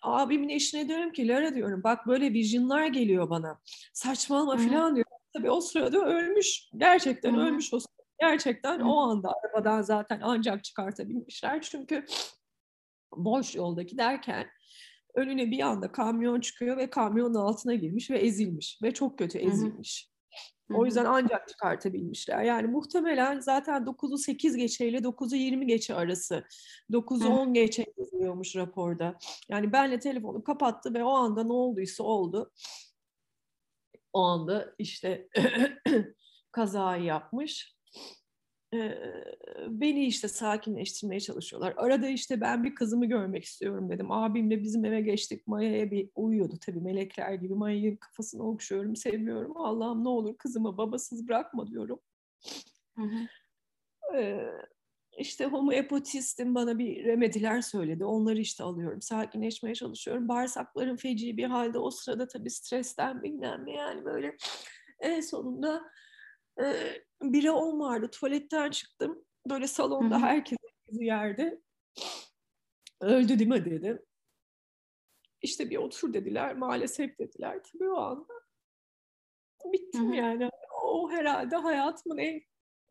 [0.01, 3.59] Abimin eşine diyorum ki Lara diyorum bak böyle vizyonlar geliyor bana.
[3.93, 5.05] Saçmalama filan diyor.
[5.33, 6.69] Tabii o sırada ölmüş.
[6.77, 8.01] Gerçekten ölmüş o sırada.
[8.19, 11.61] Gerçekten o anda arabadan zaten ancak çıkartabilmişler.
[11.61, 12.05] Çünkü
[13.15, 14.47] boş yolda giderken
[15.15, 20.10] önüne bir anda kamyon çıkıyor ve kamyonun altına girmiş ve ezilmiş ve çok kötü ezilmiş.
[20.75, 22.43] O yüzden ancak çıkartabilmişler.
[22.43, 26.43] Yani muhtemelen zaten 9'u 8 geçe ile 9'u 20 geçe arası.
[26.91, 29.17] 9'u 10 geçe yazılıyormuş raporda.
[29.49, 32.51] Yani benle telefonu kapattı ve o anda ne olduysa oldu.
[34.13, 35.29] O anda işte
[36.51, 37.75] kazayı yapmış
[39.67, 41.73] beni işte sakinleştirmeye çalışıyorlar.
[41.77, 44.11] Arada işte ben bir kızımı görmek istiyorum dedim.
[44.11, 45.47] Abimle bizim eve geçtik.
[45.47, 47.53] Maya'ya bir uyuyordu tabii melekler gibi.
[47.53, 49.57] Maya'nın kafasını okşuyorum, seviyorum.
[49.57, 51.99] Allah'ım ne olur kızımı babasız bırakma diyorum.
[52.97, 53.27] Hı hı.
[54.17, 54.47] Ee,
[55.17, 58.05] işte homoepotistim bana bir remediler söyledi.
[58.05, 59.01] Onları işte alıyorum.
[59.01, 60.27] Sakinleşmeye çalışıyorum.
[60.27, 61.77] Bağırsaklarım feci bir halde.
[61.79, 64.37] O sırada tabii stresten bilmem ne yani böyle
[64.99, 65.81] en sonunda
[66.59, 68.09] ee, biri on vardı.
[68.11, 69.25] Tuvaletten çıktım.
[69.49, 70.25] Böyle salonda Hı-hı.
[70.25, 70.57] herkes
[70.91, 71.61] yerde.
[73.01, 73.99] Öldü değil mi dedim.
[75.41, 76.55] İşte bir otur dediler.
[76.55, 77.59] Maalesef dediler.
[77.63, 78.33] Tabii o anda
[79.65, 80.15] bittim Hı-hı.
[80.15, 80.49] yani.
[80.83, 82.41] O herhalde hayatımın en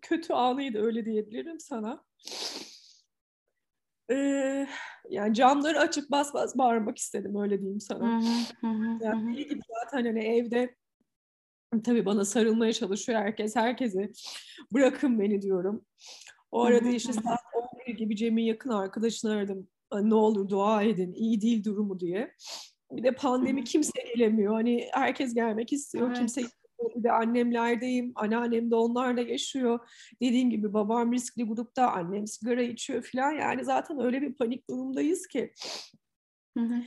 [0.02, 2.04] kötü anıydı öyle diyebilirim sana.
[4.10, 4.66] Ee,
[5.08, 8.22] yani camları açıp bas bas bağırmak istedim öyle diyeyim sana.
[8.60, 9.42] Hı hı, yani hı.
[9.42, 10.76] gibi zaten hani evde
[11.84, 13.56] Tabii bana sarılmaya çalışıyor herkes.
[13.56, 14.12] Herkese
[14.72, 15.84] bırakın beni diyorum.
[16.50, 17.40] O arada işte saat
[17.86, 19.68] 11 gibi Cem'in yakın arkadaşını aradım.
[20.02, 22.34] Ne olur dua edin, iyi değil durumu diye.
[22.92, 24.54] Bir de pandemi kimse gelemiyor.
[24.54, 26.06] Hani herkes gelmek istiyor.
[26.06, 26.18] Evet.
[26.18, 26.42] Kimse
[26.96, 28.12] bir de annemlerdeyim.
[28.14, 29.78] Anneannem de onlarla yaşıyor.
[30.22, 31.90] Dediğim gibi babam riskli grupta.
[31.90, 33.32] Annem sigara içiyor falan.
[33.32, 35.52] Yani zaten öyle bir panik durumdayız ki.
[36.58, 36.82] Hı hı.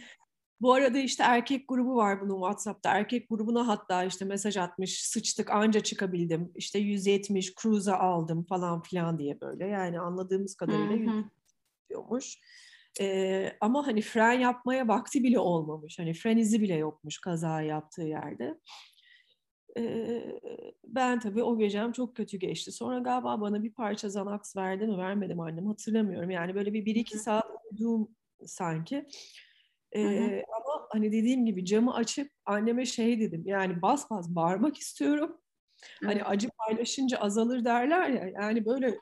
[0.63, 2.89] Bu arada işte erkek grubu var bunun WhatsApp'ta.
[2.89, 5.03] Erkek grubuna hatta işte mesaj atmış.
[5.03, 6.51] Sıçtık anca çıkabildim.
[6.55, 9.67] İşte 170 cruise'a aldım falan filan diye böyle.
[9.67, 11.13] Yani anladığımız kadarıyla
[11.89, 12.37] diyormuş.
[13.01, 15.99] Ee, ama hani fren yapmaya vakti bile olmamış.
[15.99, 18.59] Hani fren izi bile yokmuş kaza yaptığı yerde.
[19.77, 20.39] Ee,
[20.83, 22.71] ben tabii o gecem çok kötü geçti.
[22.71, 26.31] Sonra galiba bana bir parça Xanax verdi mi vermedim annem hatırlamıyorum.
[26.31, 28.09] Yani böyle bir, bir iki saat uyuduğum
[28.45, 29.05] sanki.
[29.95, 35.37] Ee, ama hani dediğim gibi camı açıp anneme şey dedim yani bas bas bağırmak istiyorum.
[36.03, 38.97] Hani acı paylaşınca azalır derler ya yani böyle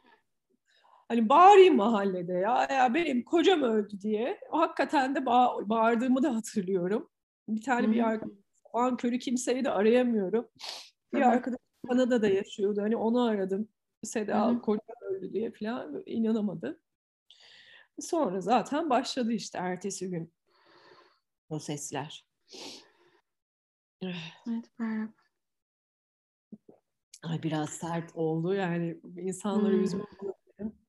[1.08, 4.40] hani bağırayım mahallede ya ya benim kocam öldü diye.
[4.52, 7.10] Hakikaten de ba- bağırdığımı da hatırlıyorum.
[7.50, 8.38] Bir tane bir arkadaş
[8.74, 10.48] an körü kimseyi de arayamıyorum.
[11.14, 12.82] Bir arkadaş Kanada'da yaşıyordu.
[12.82, 13.70] Hani onu aradım.
[14.04, 16.82] Seda kocam öldü diye falan inanamadı.
[18.00, 20.34] Sonra zaten başladı işte ertesi gün
[21.52, 22.26] o sesler.
[24.02, 25.10] Evet, Berrak.
[27.24, 29.84] Ay biraz sert oldu yani insanları hmm.
[29.84, 30.08] üzmek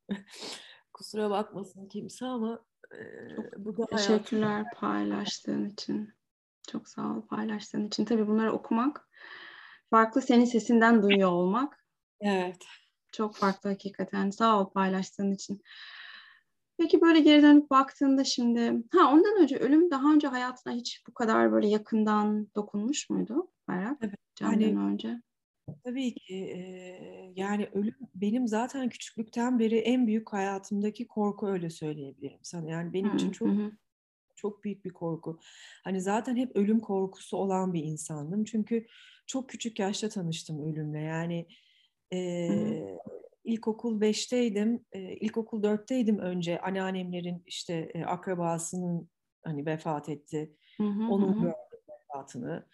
[0.92, 2.98] Kusura bakmasın kimse ama e,
[3.56, 4.80] bu da Teşekkürler hayatım.
[4.80, 6.14] paylaştığın için.
[6.68, 8.04] Çok sağ ol paylaştığın için.
[8.04, 9.08] Tabii bunları okumak
[9.90, 11.86] farklı senin sesinden duyuyor olmak.
[12.20, 12.64] Evet.
[13.12, 14.30] Çok farklı hakikaten.
[14.30, 15.62] Sağ ol paylaştığın için.
[16.78, 21.14] Peki böyle geri dönüp baktığında şimdi, ha ondan önce ölüm daha önce hayatına hiç bu
[21.14, 23.98] kadar böyle yakından dokunmuş muydu Berrak?
[24.02, 24.14] Evet.
[24.34, 25.22] Candan yani, önce.
[25.84, 26.60] Tabii ki e,
[27.36, 32.70] yani ölüm benim zaten küçüklükten beri en büyük hayatımdaki korku öyle söyleyebilirim sana.
[32.70, 33.70] Yani benim hı, için çok hı.
[34.36, 35.38] çok büyük bir korku.
[35.84, 38.44] Hani zaten hep ölüm korkusu olan bir insandım.
[38.44, 38.86] Çünkü
[39.26, 41.00] çok küçük yaşta tanıştım ölümle.
[41.00, 41.46] Yani
[42.12, 42.18] e,
[43.44, 49.08] ilkokul 5'teydim, e, ilkokul 4'teydim önce anneannemlerin işte e, akrabasının
[49.44, 50.56] hani vefat etti.
[50.76, 51.54] Hı hı, Onun hı.
[51.88, 52.66] vefatını.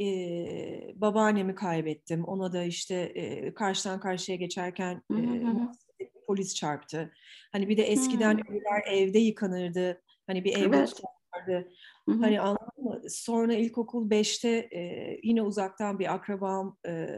[0.00, 0.04] E,
[0.94, 2.24] babaannemi kaybettim.
[2.24, 5.20] Ona da işte e, karşıdan karşıya geçerken e,
[6.26, 7.12] polis çarptı.
[7.52, 10.02] Hani bir de eskiden ölüler evde yıkanırdı.
[10.26, 11.02] Hani bir evde evet.
[11.36, 11.68] Tutarlardı.
[12.08, 12.20] Hı hı.
[12.20, 13.00] Hani anladın mı?
[13.10, 17.08] Sonra ilkokul 5'te e, yine uzaktan bir akrabam, e,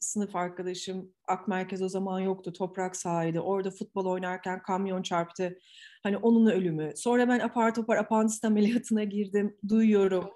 [0.00, 3.40] sınıf arkadaşım, Ak Merkez o zaman yoktu, toprak sahaydı.
[3.40, 5.58] Orada futbol oynarken kamyon çarptı.
[6.02, 6.92] Hani onun ölümü.
[6.96, 9.56] Sonra ben apar topar apandisit ameliyatına girdim.
[9.68, 10.30] Duyuyorum.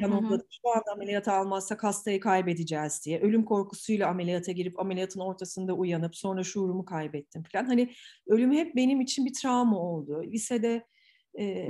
[0.00, 3.20] Yanımda şu anda ameliyata almazsak hastayı kaybedeceğiz diye.
[3.20, 7.64] Ölüm korkusuyla ameliyata girip ameliyatın ortasında uyanıp sonra şuurumu kaybettim falan.
[7.64, 7.92] Hani
[8.26, 10.22] ölüm hep benim için bir travma oldu.
[10.22, 10.86] Lisede
[11.38, 11.68] e,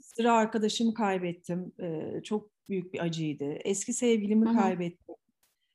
[0.00, 1.72] sıra arkadaşımı kaybettim.
[1.80, 3.52] E, çok büyük bir acıydı.
[3.52, 4.56] Eski sevgilimi hı hı.
[4.56, 5.14] kaybettim.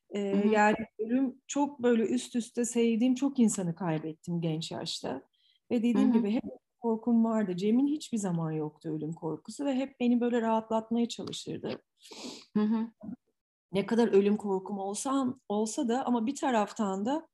[0.09, 0.19] E,
[0.51, 5.21] yani ölüm çok böyle üst üste sevdiğim çok insanı kaybettim genç yaşta.
[5.71, 6.17] Ve dediğim hı hı.
[6.17, 6.43] gibi hep
[6.79, 7.57] korkum vardı.
[7.57, 11.81] Cem'in hiçbir zaman yoktu ölüm korkusu ve hep beni böyle rahatlatmaya çalışırdı.
[12.57, 12.87] Hı hı.
[13.71, 17.27] Ne kadar ölüm korkum olsa, olsa da ama bir taraftan da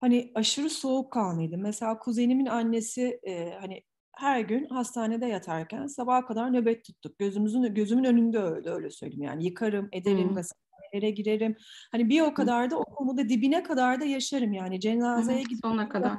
[0.00, 1.58] hani aşırı soğukkanlıydı.
[1.58, 3.82] Mesela kuzenimin annesi e, hani
[4.20, 7.18] her gün hastanede yatarken sabaha kadar nöbet tuttuk.
[7.18, 10.34] Gözümüzün gözümün önünde öyle öyle söyleyeyim yani yıkarım, ederim, hmm.
[10.34, 11.56] gazetelere girerim.
[11.92, 15.88] Hani bir o kadar da o konuda dibine kadar da yaşarım yani cenazeye gidip sonuna
[15.88, 16.12] kadar.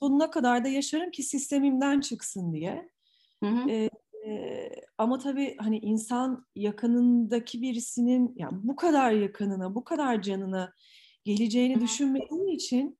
[0.00, 2.90] sonuna kadar da yaşarım ki sistemimden çıksın diye.
[3.44, 3.90] Ee,
[4.26, 10.72] e, ama tabii hani insan yakınındaki birisinin yani bu kadar yakınına, bu kadar canına
[11.24, 12.98] geleceğini düşünmediği için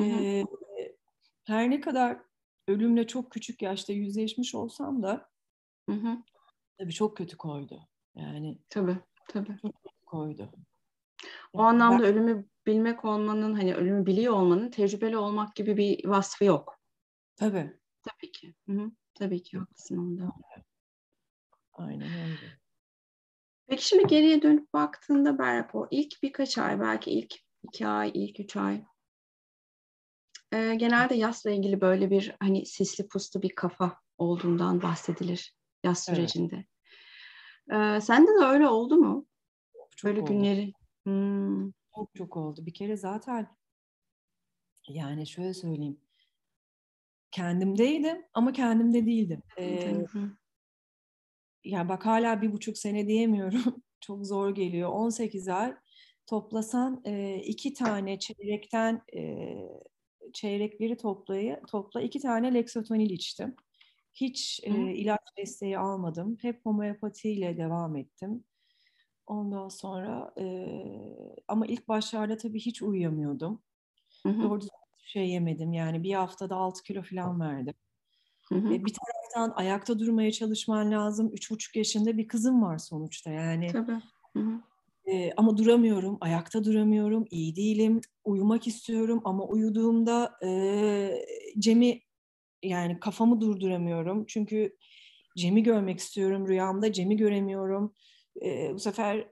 [0.00, 0.44] e,
[1.44, 2.18] her ne kadar
[2.68, 5.30] ölümle çok küçük yaşta yüzleşmiş olsam da
[5.88, 6.18] hı hı.
[6.78, 7.88] tabii çok kötü koydu.
[8.14, 8.98] Yani tabii
[9.28, 9.56] tabii.
[9.62, 10.50] Çok kötü koydu.
[11.52, 16.08] O yani anlamda ben, ölümü bilmek olmanın hani ölümü biliyor olmanın tecrübeli olmak gibi bir
[16.08, 16.80] vasfı yok.
[17.36, 17.80] Tabii.
[18.02, 18.54] Tabii ki.
[18.66, 18.90] Hı hı.
[19.14, 20.32] Tabii ki haklısın onda.
[21.72, 22.58] Aynen öyle.
[23.66, 28.40] Peki şimdi geriye dönüp baktığında Berrak o ilk birkaç ay belki ilk iki ay, ilk
[28.40, 28.84] üç ay
[30.54, 36.64] e, genelde yasla ilgili böyle bir hani sisli puslu bir kafa olduğundan bahsedilir yaz sürecinde.
[37.70, 37.96] Evet.
[37.96, 39.26] E, sende de öyle oldu mu?
[39.96, 40.32] Çok böyle oldu.
[40.32, 40.72] günleri.
[41.04, 41.70] Hmm.
[41.96, 42.66] Çok çok oldu.
[42.66, 43.56] Bir kere zaten
[44.88, 46.00] yani şöyle söyleyeyim.
[47.30, 49.42] Kendimdeydim ama kendimde değildim.
[49.58, 49.94] Ee,
[51.64, 53.62] yani bak hala bir buçuk sene diyemiyorum.
[54.00, 54.90] Çok zor geliyor.
[54.90, 55.74] 18 ay
[56.26, 59.20] toplasan e, iki tane çeyrekten e,
[60.34, 63.56] çeyrekleri toplayı, topla iki tane leksotonil içtim.
[64.14, 66.36] Hiç e, ilaç desteği almadım.
[66.42, 68.44] Hep homeopatiyle devam ettim.
[69.26, 70.66] Ondan sonra e,
[71.48, 73.62] ama ilk başlarda tabii hiç uyuyamıyordum.
[74.22, 74.42] Hı hı.
[74.42, 74.60] Doğru
[75.04, 75.72] şey yemedim.
[75.72, 77.74] Yani bir haftada 6 kilo falan verdim.
[78.48, 78.74] Hı hı.
[78.74, 81.30] E, bir taraftan ayakta durmaya çalışman lazım.
[81.32, 83.66] Üç buçuk yaşında bir kızım var sonuçta yani.
[83.66, 84.00] Tabii.
[84.32, 84.60] Hı hı.
[85.06, 90.48] E, ama duramıyorum, ayakta duramıyorum, iyi değilim, uyumak istiyorum ama uyuduğumda e,
[91.58, 92.00] Cem'i
[92.62, 94.24] yani kafamı durduramıyorum.
[94.26, 94.76] Çünkü
[95.36, 97.94] Cem'i görmek istiyorum rüyamda, Cem'i göremiyorum.
[98.42, 99.28] E, bu sefer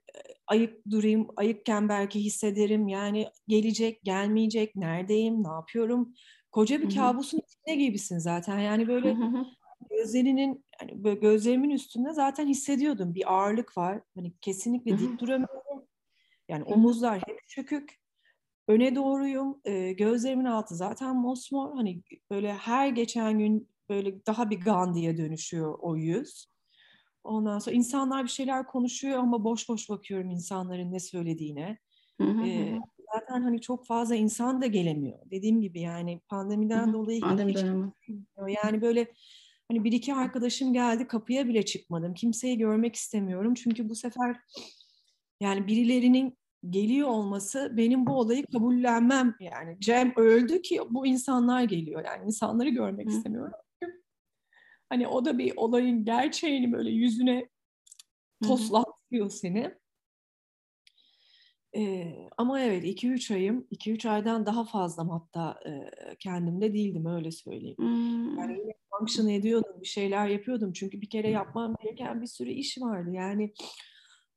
[0.47, 2.89] ayık durayım, ayıkken belki hissederim.
[2.89, 6.15] Yani gelecek, gelmeyecek, neredeyim, ne yapıyorum?
[6.51, 8.59] Koca bir kabusun içinde gibisin zaten.
[8.59, 9.17] Yani böyle
[10.03, 14.01] gözlerinin yani gözlerimin üstünde zaten hissediyordum bir ağırlık var.
[14.15, 15.87] Hani kesinlikle dik duramıyorum.
[16.49, 18.03] Yani omuzlar hep çökük.
[18.69, 19.61] Öne doğruyum.
[19.65, 21.75] E, gözlerimin altı zaten mosmor.
[21.75, 26.47] Hani böyle her geçen gün böyle daha bir Gandhi'ye dönüşüyor o yüz.
[27.25, 31.79] Ondan sonra insanlar bir şeyler konuşuyor ama boş boş bakıyorum insanların ne söylediğine.
[32.21, 32.79] Ee,
[33.15, 35.19] zaten hani çok fazla insan da gelemiyor.
[35.31, 36.93] Dediğim gibi yani pandemiden hı hı.
[36.93, 37.65] dolayı Pandemi hiç
[38.61, 39.07] yani böyle
[39.73, 42.15] hani bir iki arkadaşım geldi kapıya bile çıkmadım.
[42.15, 44.37] Kimseyi görmek istemiyorum çünkü bu sefer
[45.41, 46.39] yani birilerinin
[46.71, 52.69] geliyor olması benim bu olayı kabullenmem yani Cem öldü ki bu insanlar geliyor yani insanları
[52.69, 53.11] görmek Hı.
[53.11, 53.53] istemiyorum.
[54.89, 57.49] Hani o da bir olayın gerçeğini böyle yüzüne
[58.45, 59.75] toslatıyor seni.
[61.77, 65.71] Ee, ama evet 2-3 ayım, 2-3 aydan daha fazla hatta e,
[66.19, 67.77] kendimde değildim öyle söyleyeyim.
[67.79, 68.39] Hmm.
[68.39, 70.73] Yani yine function ediyordum, bir şeyler yapıyordum.
[70.73, 73.11] Çünkü bir kere yapmam gereken bir sürü iş vardı.
[73.13, 73.55] Yani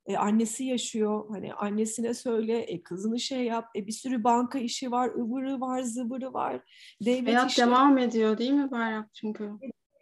[0.06, 4.92] e, annesi yaşıyor, hani annesine söyle, e, kızını şey yap, e, bir sürü banka işi
[4.92, 6.62] var, ıvırı var, zıvırı var.
[7.06, 7.62] Devlet Hayat işi...
[7.62, 9.52] devam ediyor değil mi Bayrak çünkü?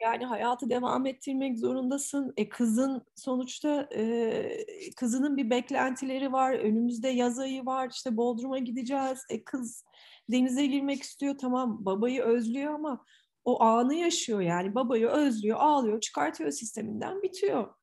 [0.04, 2.34] Yani hayatı devam ettirmek zorundasın.
[2.38, 6.54] E kızın sonuçta e, kızının bir beklentileri var.
[6.54, 7.90] Önümüzde yaz ayı var.
[7.90, 9.26] İşte Bodrum'a gideceğiz.
[9.30, 9.86] E kız
[10.32, 11.38] denize girmek istiyor.
[11.38, 13.06] Tamam babayı özlüyor ama
[13.46, 14.76] o anı yaşıyor yani.
[14.76, 17.74] Babayı özlüyor, ağlıyor, çıkartıyor sisteminden bitiyor.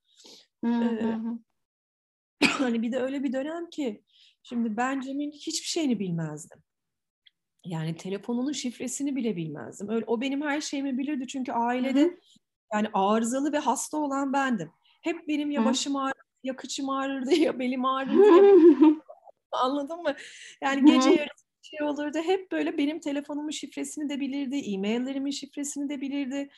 [0.65, 0.69] Ee,
[2.47, 4.05] hani bir de öyle bir dönem ki
[4.43, 6.63] şimdi ben Cem'in hiçbir şeyini bilmezdim.
[7.65, 9.89] Yani telefonunun şifresini bile bilmezdim.
[9.89, 12.17] Öyle, o benim her şeyimi bilirdi çünkü ailede Hı-hı.
[12.73, 14.71] yani arızalı ve hasta olan bendim.
[15.03, 18.27] Hep benim ya başım ağrırdı, ya kıçım ağrırdı, ya belim ağrırdı.
[18.27, 18.55] ya...
[19.53, 20.15] Anladın mı?
[20.63, 22.19] Yani gece yarısı şey olurdu.
[22.19, 26.51] Hep böyle benim telefonumun şifresini de bilirdi, e-maillerimin şifresini de bilirdi.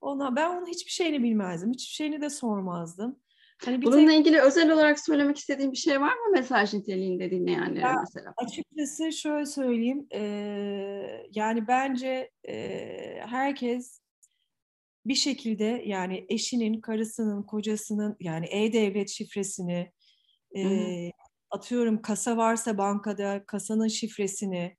[0.00, 1.72] Ona ben onun hiçbir şeyini bilmezdim.
[1.72, 3.18] Hiçbir şeyini de sormazdım.
[3.64, 4.20] Hani Bununla tek...
[4.20, 8.34] ilgili özel olarak söylemek istediğin bir şey var mı mesaj niteliğinde dinleyenlere ya, mesela?
[8.36, 10.06] Açıkçası şöyle söyleyeyim.
[10.12, 10.20] E,
[11.34, 12.56] yani bence e,
[13.26, 14.00] herkes
[15.06, 19.92] bir şekilde yani eşinin, karısının, kocasının yani e-devlet şifresini
[20.56, 20.62] e,
[21.50, 24.76] atıyorum kasa varsa bankada kasanın şifresini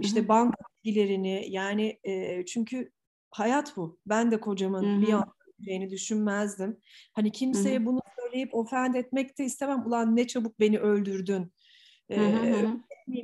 [0.00, 0.28] işte Hı-hı.
[0.28, 2.90] banka bilgilerini yani e, çünkü
[3.30, 3.98] hayat bu.
[4.06, 6.76] Ben de kocamın bir an olabileceğini düşünmezdim.
[7.12, 9.86] Hani kimseye hı bunu söyleyip ofend etmek de istemem.
[9.86, 11.52] Ulan ne çabuk beni öldürdün.
[12.10, 12.16] Ee,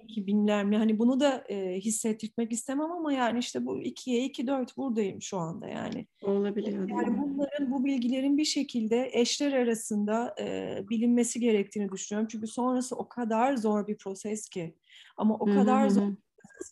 [0.09, 0.77] ki binler mi?
[0.77, 5.38] Hani bunu da e, hissettirmek istemem ama yani işte bu ikiye iki dört buradayım şu
[5.38, 6.07] anda yani.
[6.23, 6.88] Olabiliyor.
[6.88, 12.29] Yani bunların bu bilgilerin bir şekilde eşler arasında e, bilinmesi gerektiğini düşünüyorum.
[12.33, 14.75] Çünkü sonrası o kadar zor bir proses ki.
[15.16, 16.12] Ama o kadar zor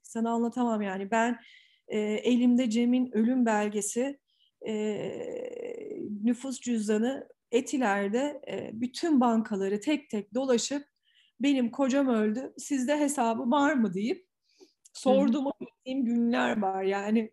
[0.03, 1.11] sana anlatamam yani.
[1.11, 1.39] Ben
[1.89, 4.19] e, elimde Cem'in ölüm belgesi
[4.69, 4.75] e,
[6.23, 10.85] nüfus cüzdanı Etiler'de e, bütün bankaları tek tek dolaşıp
[11.41, 14.27] benim kocam öldü sizde hesabı var mı deyip
[15.07, 17.33] bildiğim günler var yani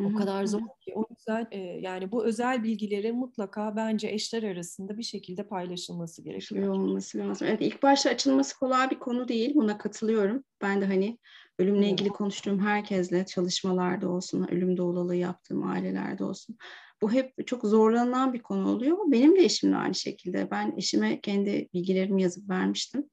[0.00, 4.98] o kadar zor ki o yüzden e, yani bu özel bilgileri mutlaka bence eşler arasında
[4.98, 6.60] bir şekilde paylaşılması gerekiyor.
[6.60, 7.46] Şey olması lazım.
[7.50, 9.54] Evet ilk başta açılması kolay bir konu değil.
[9.54, 10.44] Buna katılıyorum.
[10.62, 11.18] Ben de hani
[11.58, 16.56] ölümle ilgili konuştuğum herkesle çalışmalarda olsun, ölüm doğulalığı yaptığım ailelerde olsun.
[17.02, 18.98] Bu hep çok zorlanan bir konu oluyor.
[19.06, 20.50] Benim de eşimle aynı şekilde.
[20.50, 23.10] Ben eşime kendi bilgilerimi yazıp vermiştim.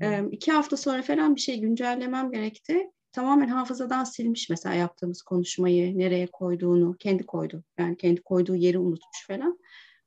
[0.00, 2.90] Ee, iki hafta sonra falan bir şey güncellemem gerekti.
[3.12, 7.64] Tamamen hafızadan silmiş mesela yaptığımız konuşmayı, nereye koyduğunu, kendi koydu.
[7.78, 9.58] Yani kendi koyduğu yeri unutmuş falan.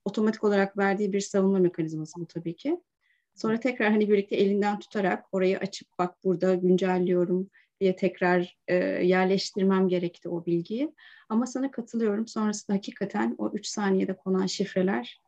[0.06, 2.80] Otomatik olarak verdiği bir savunma mekanizması bu tabii ki.
[3.42, 7.50] Sonra tekrar hani birlikte elinden tutarak orayı açıp bak burada güncelliyorum
[7.82, 8.76] diye tekrar e,
[9.06, 10.94] yerleştirmem gerekti o bilgiyi.
[11.30, 12.28] Ama sana katılıyorum.
[12.28, 15.22] Sonrasında hakikaten o üç saniyede konan şifreler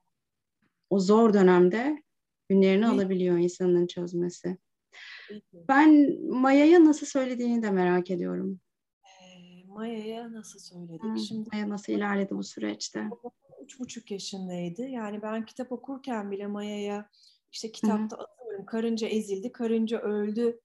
[0.90, 2.04] o zor dönemde
[2.50, 2.94] günlerini evet.
[2.94, 4.58] alabiliyor insanın çözmesi.
[5.54, 8.60] Ben Maya'ya nasıl söylediğini de merak ediyorum.
[9.68, 11.04] Maya'ya nasıl söyledik?
[11.04, 13.10] Hmm, Şimdi Maya nasıl ilerledi bu süreçte?
[13.64, 14.88] Üç buçuk yaşındaydı.
[14.88, 17.10] Yani ben kitap okurken bile Maya'ya
[17.52, 18.26] işte kitapta Hı-hı.
[18.26, 20.60] atıyorum karınca ezildi, karınca öldü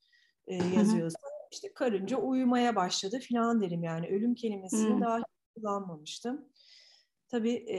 [0.47, 1.49] e, yazıyorsa Hı-hı.
[1.53, 5.01] işte karınca uyumaya başladı filan derim yani ölüm kelimesini Hı-hı.
[5.01, 5.21] daha
[5.55, 6.49] kullanmamıştım.
[7.29, 7.79] Tabii e,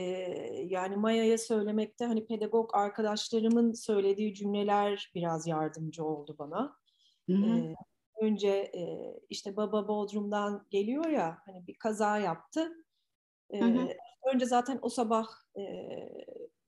[0.68, 6.76] yani Maya'ya söylemekte hani pedagog arkadaşlarımın söylediği cümleler biraz yardımcı oldu bana.
[7.28, 7.74] E,
[8.22, 12.72] önce e, işte baba Bodrum'dan geliyor ya hani bir kaza yaptı.
[13.50, 13.60] E,
[14.34, 15.26] önce zaten o sabah
[15.58, 15.62] e,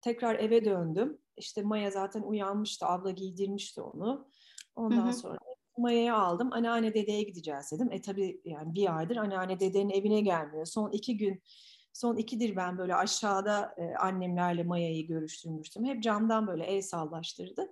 [0.00, 1.18] tekrar eve döndüm.
[1.40, 4.28] İşte Maya zaten uyanmıştı, abla giydirmişti onu.
[4.76, 5.12] Ondan hı hı.
[5.12, 5.38] sonra
[5.78, 6.52] Maya'yı aldım.
[6.52, 7.92] Anneanne dedeye gideceğiz dedim.
[7.92, 10.66] E tabii yani bir aydır anneanne dedenin evine gelmiyor.
[10.66, 11.42] Son iki gün
[11.92, 15.84] Son ikidir ben böyle aşağıda e, annemlerle Maya'yı görüştürmüştüm.
[15.84, 17.68] Hep camdan böyle el sallaştırdı.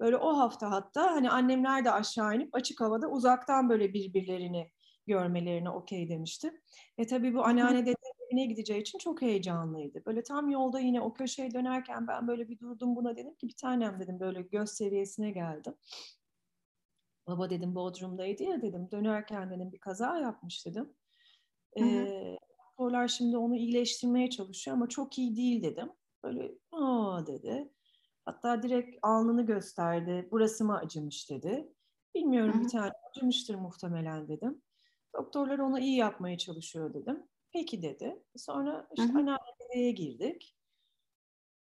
[0.00, 4.70] Böyle o hafta hatta hani annemler de aşağı inip açık havada uzaktan böyle birbirlerini
[5.06, 6.60] görmelerine okey demişti.
[6.98, 7.94] E tabii bu anneanne dede
[8.32, 10.02] evine gideceği için çok heyecanlıydı.
[10.06, 13.56] Böyle tam yolda yine o köşeye dönerken ben böyle bir durdum buna dedim ki bir
[13.56, 15.74] tanem dedim böyle göz seviyesine geldim.
[17.26, 20.92] Baba dedim Bodrum'daydı ya dedim dönerken dedim bir kaza yapmış dedim.
[21.80, 25.92] Ee, doktorlar şimdi onu iyileştirmeye çalışıyor ama çok iyi değil dedim.
[26.24, 27.72] Böyle aa dedi.
[28.24, 30.28] Hatta direkt alnını gösterdi.
[30.30, 31.72] Burası mı acımış dedi.
[32.14, 32.62] Bilmiyorum Hı-hı.
[32.62, 34.62] bir tane acımıştır muhtemelen dedim.
[35.14, 37.26] Doktorlar onu iyi yapmaya çalışıyor dedim.
[37.52, 38.22] Peki dedi.
[38.36, 40.56] Sonra işte anneanneye girdik.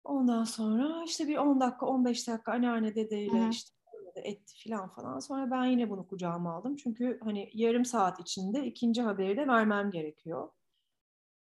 [0.04, 3.50] Ondan sonra işte bir 10 dakika 15 dakika anneanne dedeyle Hı-hı.
[3.50, 3.70] işte
[4.14, 5.18] etti falan falan.
[5.18, 6.76] Sonra ben yine bunu kucağıma aldım.
[6.76, 10.50] Çünkü hani yarım saat içinde ikinci haberi de vermem gerekiyor.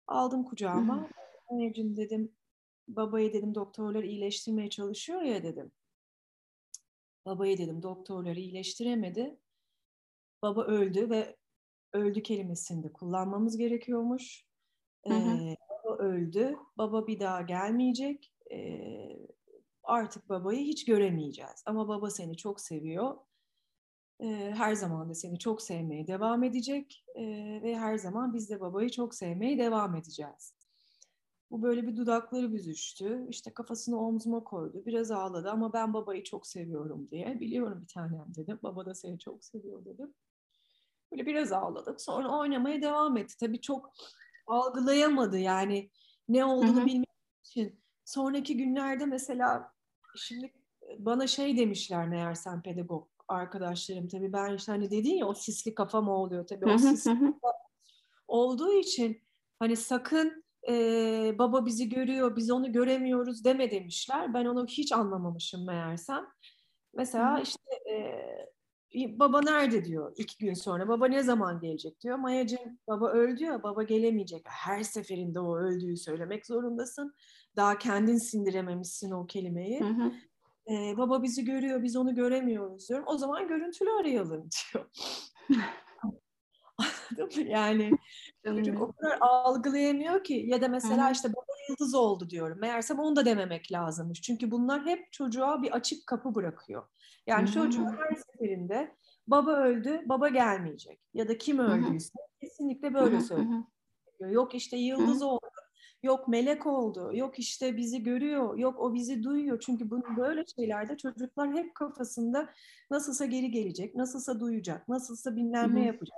[0.08, 1.10] Aldım kucağıma.
[1.50, 2.36] Anneciğim dedim
[2.88, 5.72] babayı dedim doktorlar iyileştirmeye çalışıyor ya dedim.
[7.26, 9.40] Babayı dedim doktorları iyileştiremedi.
[10.42, 11.38] Baba öldü ve
[11.94, 14.46] öldü kelimesini de kullanmamız gerekiyormuş.
[15.08, 16.56] Ee, baba öldü.
[16.78, 18.34] Baba bir daha gelmeyecek.
[18.52, 19.28] Ee,
[19.84, 21.64] artık babayı hiç göremeyeceğiz.
[21.66, 23.18] Ama baba seni çok seviyor
[24.54, 27.06] her zaman da seni çok sevmeye devam edecek
[27.64, 30.56] ve her zaman biz de babayı çok sevmeye devam edeceğiz.
[31.52, 33.26] Bu böyle bir dudakları büzüştü.
[33.30, 34.84] İşte kafasını omzuma koydu.
[34.86, 37.40] Biraz ağladı ama ben babayı çok seviyorum diye.
[37.40, 38.60] Biliyorum bir tanem dedim.
[38.64, 40.14] Baba da seni çok seviyor dedim.
[41.12, 42.02] Böyle biraz ağladık.
[42.02, 43.38] Sonra oynamaya devam etti.
[43.38, 43.94] Tabii çok
[44.48, 45.90] algılayamadı yani
[46.30, 47.10] ne olduğunu bilmek
[47.44, 47.82] için.
[48.06, 49.74] Sonraki günlerde mesela
[50.16, 50.54] şimdi
[51.00, 55.76] bana şey demişler meğer sen pedagog arkadaşlarım tabii ben işte hani dedin ya o sisli
[55.76, 57.54] kafa mı oluyor tabii o sisli kafa
[58.28, 59.22] olduğu için
[59.60, 64.34] hani sakın e, baba bizi görüyor biz onu göremiyoruz deme demişler.
[64.34, 66.26] Ben onu hiç anlamamışım meğersem.
[66.94, 68.26] Mesela işte e,
[68.94, 70.88] baba nerede diyor iki gün sonra.
[70.88, 72.18] Baba ne zaman gelecek diyor.
[72.18, 74.42] Mayacığım baba öldü ya baba gelemeyecek.
[74.46, 77.14] Her seferinde o öldüğü söylemek zorundasın.
[77.56, 79.80] Daha kendin sindirememişsin o kelimeyi.
[79.80, 80.12] Hı hı
[80.68, 83.06] e, baba bizi görüyor, biz onu göremiyoruz diyorum.
[83.08, 84.86] O zaman görüntülü arayalım diyor.
[86.78, 87.50] Anladın mı?
[87.50, 87.92] Yani
[88.46, 90.44] çocuk o kadar algılayamıyor ki.
[90.48, 92.60] Ya da mesela işte baba yıldız oldu diyorum.
[92.60, 94.22] Meğersem onu da dememek lazımmış.
[94.22, 96.88] Çünkü bunlar hep çocuğa bir açık kapı bırakıyor.
[97.32, 98.96] Yani çocuk her seferinde
[99.28, 101.00] baba öldü, baba gelmeyecek.
[101.14, 103.64] Ya da kim öldüyse kesinlikle böyle söylüyor.
[104.20, 105.50] Yok işte yıldız oldu,
[106.04, 109.60] Yok melek oldu, yok işte bizi görüyor, yok o bizi duyuyor.
[109.60, 112.50] Çünkü bunu böyle şeylerde çocuklar hep kafasında
[112.92, 116.18] nasılsa geri gelecek, nasılsa duyacak, nasılsa bilmem ne yapacak.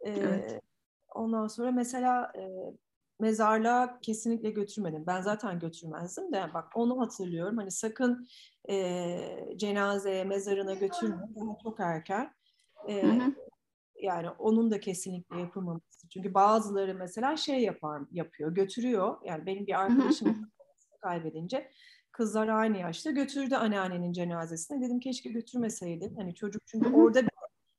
[0.00, 0.60] Ee, evet.
[1.14, 2.42] Ondan sonra mesela e,
[3.20, 5.04] mezarlığa kesinlikle götürmedim.
[5.06, 7.56] Ben zaten götürmezdim de bak onu hatırlıyorum.
[7.56, 8.26] Hani sakın
[8.70, 9.18] e,
[9.56, 11.16] cenazeye, mezarına götürme.
[11.36, 12.34] Daha çok erken.
[12.88, 13.32] E, hı hı
[14.02, 16.08] yani onun da kesinlikle yapılmaması.
[16.08, 19.16] Çünkü bazıları mesela şey yapar, yapıyor, götürüyor.
[19.24, 20.50] Yani benim bir arkadaşım
[21.02, 21.70] kaybedince
[22.12, 24.80] kızlar aynı yaşta götürdü anneannenin cenazesine.
[24.80, 26.14] Dedim keşke götürmeseydin.
[26.14, 27.20] Hani çocuk çünkü orada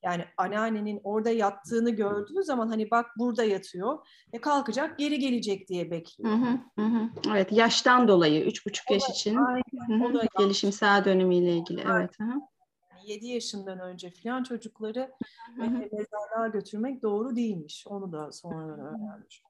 [0.04, 3.98] yani anneannenin orada yattığını gördüğü zaman hani bak burada yatıyor
[4.34, 6.32] ve kalkacak geri gelecek diye bekliyor.
[6.32, 6.36] Hı
[6.82, 7.10] hı, hı.
[7.32, 11.84] Evet yaştan dolayı üç buçuk yaş için aynen, hı hı, gelişimsel dönemiyle ilgili.
[11.84, 12.00] Aynen.
[12.00, 12.20] Evet.
[12.20, 12.40] Hı hı.
[13.06, 15.12] 7 yaşından önce filan çocukları
[15.60, 17.86] e, mezarlığa götürmek doğru değilmiş.
[17.88, 19.44] Onu da sonradan öğrenmiş.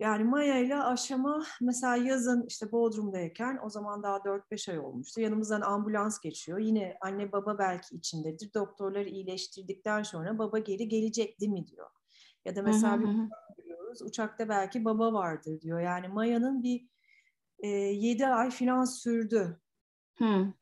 [0.00, 5.20] Yani Maya ile aşama mesela yazın işte Bodrum'dayken o zaman daha 4-5 ay olmuştu.
[5.20, 6.58] Yanımızdan ambulans geçiyor.
[6.58, 8.54] Yine anne baba belki içindedir.
[8.54, 11.90] Doktorları iyileştirdikten sonra baba geri gelecek değil mi diyor.
[12.44, 13.06] Ya da mesela bir
[13.88, 15.80] görüyoruz uçakta belki baba vardır diyor.
[15.80, 16.88] Yani Maya'nın bir
[17.58, 19.60] e, 7 ay filan sürdü.
[20.18, 20.52] Hı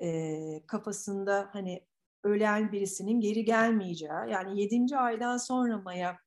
[0.00, 1.86] e, kafasında hani
[2.24, 6.18] ölen birisinin geri gelmeyeceği yani yedinci aydan sonra Maya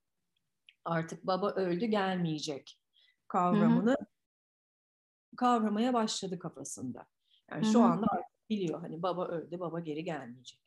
[0.85, 2.79] artık baba öldü gelmeyecek
[3.27, 4.05] kavramını hı hı.
[5.37, 7.05] kavramaya başladı kafasında.
[7.51, 7.71] Yani hı hı.
[7.71, 10.59] şu anda artık biliyor hani baba öldü, baba geri gelmeyecek.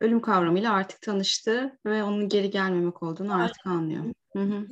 [0.00, 3.44] Ölüm kavramıyla artık tanıştı ve onun geri gelmemek olduğunu Aynen.
[3.44, 4.04] artık anlıyor.
[4.32, 4.66] Hı hı.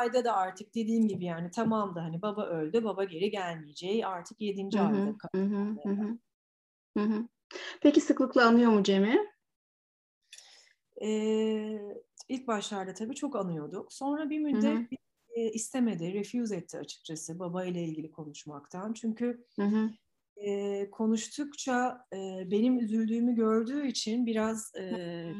[0.00, 4.40] ayda da artık dediğim gibi yani tamam da hani baba öldü, baba geri gelmeyeceği artık
[4.40, 5.14] yedinci ayda.
[5.34, 5.76] Hı hı.
[5.84, 6.18] Hı hı.
[6.96, 7.28] Hı hı.
[7.80, 9.34] Peki sıklıkla anıyor mu Cem'i?
[11.02, 11.78] Ee,
[12.28, 13.92] ilk başlarda tabii çok anıyorduk.
[13.92, 14.86] Sonra bir müddet hı hı.
[15.34, 18.92] E, istemedi, refuse etti açıkçası baba ile ilgili konuşmaktan.
[18.92, 19.90] Çünkü hı hı.
[20.36, 25.32] E, konuştukça e, benim üzüldüğümü gördüğü için biraz e,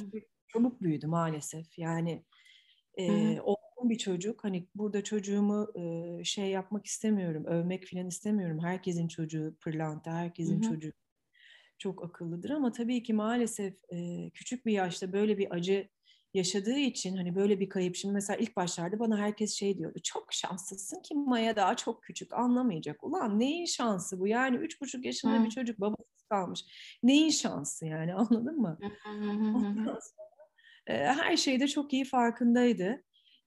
[0.49, 1.79] çabuk büyüdü maalesef.
[1.79, 2.25] Yani
[2.97, 4.45] e, olgun bir çocuk.
[4.45, 8.59] Hani burada çocuğumu e, şey yapmak istemiyorum, övmek falan istemiyorum.
[8.63, 10.71] Herkesin çocuğu pırlanta, herkesin hı hı.
[10.71, 10.93] çocuğu
[11.79, 15.89] çok akıllıdır ama tabii ki maalesef e, küçük bir yaşta böyle bir acı
[16.35, 20.33] yaşadığı için hani böyle bir kayıp şimdi mesela ilk başlarda bana herkes şey diyordu çok
[20.33, 23.05] şanslısın ki Maya daha çok küçük anlamayacak.
[23.05, 25.45] Ulan neyin şansı bu yani üç buçuk yaşında hmm.
[25.45, 26.65] bir çocuk babasız kalmış.
[27.03, 28.79] Neyin şansı yani anladın mı?
[30.01, 30.29] sonra,
[30.87, 33.05] e, her şeyde çok iyi farkındaydı.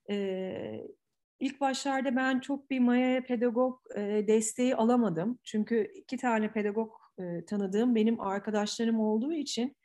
[0.09, 0.87] E,
[1.39, 5.39] ilk başlarda ben çok bir Maya'ya pedagog e, desteği alamadım.
[5.43, 9.77] Çünkü iki tane pedagog e, tanıdığım benim arkadaşlarım olduğu için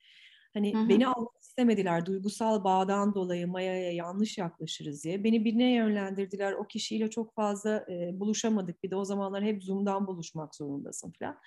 [0.54, 0.88] hani hı hı.
[0.88, 5.24] beni almak istemediler duygusal bağdan dolayı Maya'ya yanlış yaklaşırız diye.
[5.24, 6.52] Beni birine yönlendirdiler.
[6.52, 8.82] O kişiyle çok fazla e, buluşamadık.
[8.82, 11.38] Bir de o zamanlar hep Zoom'dan buluşmak zorundasın falan.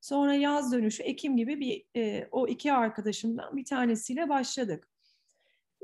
[0.00, 4.88] Sonra yaz dönüşü Ekim gibi bir e, o iki arkadaşımdan bir tanesiyle başladık.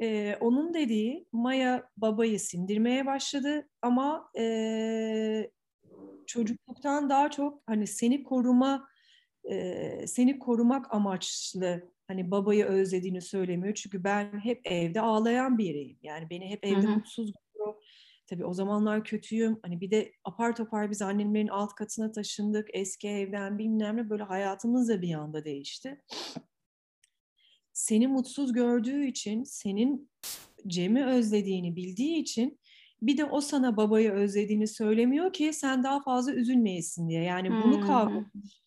[0.03, 5.51] E, onun dediği Maya babayı sindirmeye başladı ama e,
[6.27, 8.89] çocukluktan daha çok hani seni koruma
[9.51, 13.75] e, seni korumak amaçlı hani babayı özlediğini söylemiyor.
[13.75, 15.99] Çünkü ben hep evde ağlayan biriyim.
[16.03, 16.97] Yani beni hep evde Hı-hı.
[16.97, 17.75] mutsuz görüyor.
[18.27, 19.59] Tabii o zamanlar kötüyüm.
[19.63, 22.69] Hani bir de apar topar biz annemlerin alt katına taşındık.
[22.73, 26.03] Eski evden bilmem ne böyle hayatımız da bir anda değişti.
[27.73, 30.11] Seni mutsuz gördüğü için, senin
[30.67, 32.59] Cem'i özlediğini bildiği için
[33.03, 37.23] bir de o sana babayı özlediğini söylemiyor ki sen daha fazla üzülmeyesin diye.
[37.23, 38.64] Yani bunu kavramış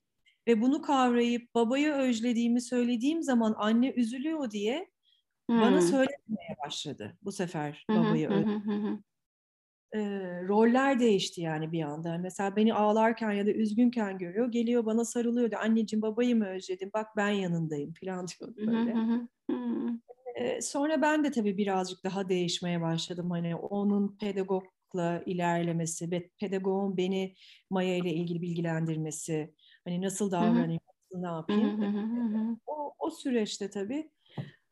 [0.48, 4.89] ve bunu kavrayıp babayı özlediğimi söylediğim zaman anne üzülüyor diye
[5.50, 5.62] hmm.
[5.62, 9.04] bana söylemeye başladı bu sefer babayı özlediğimi.
[9.95, 10.00] E,
[10.48, 12.18] roller değişti yani bir anda.
[12.18, 14.52] Mesela beni ağlarken ya da üzgünken görüyor.
[14.52, 15.62] Geliyor bana sarılıyor diyor.
[15.62, 16.91] Anneciğim babayı mı özledin?
[16.93, 18.93] Bak ben yanındayım falan diyor böyle.
[20.36, 23.32] e, sonra ben de tabii birazcık daha değişmeye başladım.
[23.32, 27.36] Hani onun pedagogla ilerlemesi ve pedagogun beni
[27.70, 29.54] Maya ile ilgili bilgilendirmesi,
[29.88, 32.59] Hani nasıl davranayım, nasıl ne yapayım.
[32.67, 34.11] o, o süreçte tabii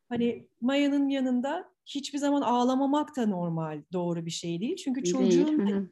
[0.10, 4.76] hani Maya'nın yanında hiçbir zaman ağlamamak da normal, doğru bir şey değil.
[4.76, 5.90] Çünkü çocuğun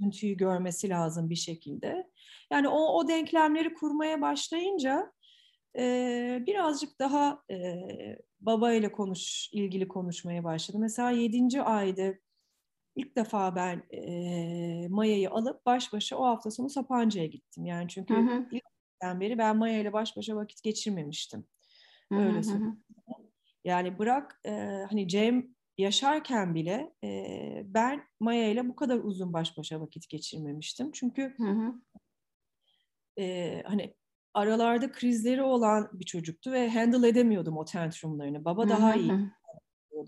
[0.00, 2.10] üzüntüyü görmesi lazım bir şekilde.
[2.52, 5.12] Yani o, o denklemleri kurmaya başlayınca
[5.78, 7.76] e, birazcık daha e,
[8.40, 10.78] babayla konuş, ilgili konuşmaya başladı.
[10.80, 12.14] Mesela yedinci ayda
[12.96, 17.66] ilk defa ben e, Maya'yı alıp baş başa o hafta sonu Sapanca'ya gittim.
[17.66, 18.46] Yani çünkü hı hı.
[18.50, 21.46] ilkten beri ben Maya ile baş başa vakit geçirmemiştim.
[22.10, 22.84] Öyle söyleyeyim.
[23.64, 24.50] Yani bırak e,
[24.90, 30.92] hani Cem yaşarken bile e, ben Maya ile bu kadar uzun baş başa vakit geçirmemiştim.
[30.92, 31.74] Çünkü hı hı.
[33.18, 33.94] E, hani
[34.34, 38.44] aralarda krizleri olan bir çocuktu ve handle edemiyordum o tantrumlarını.
[38.44, 39.12] Baba daha iyi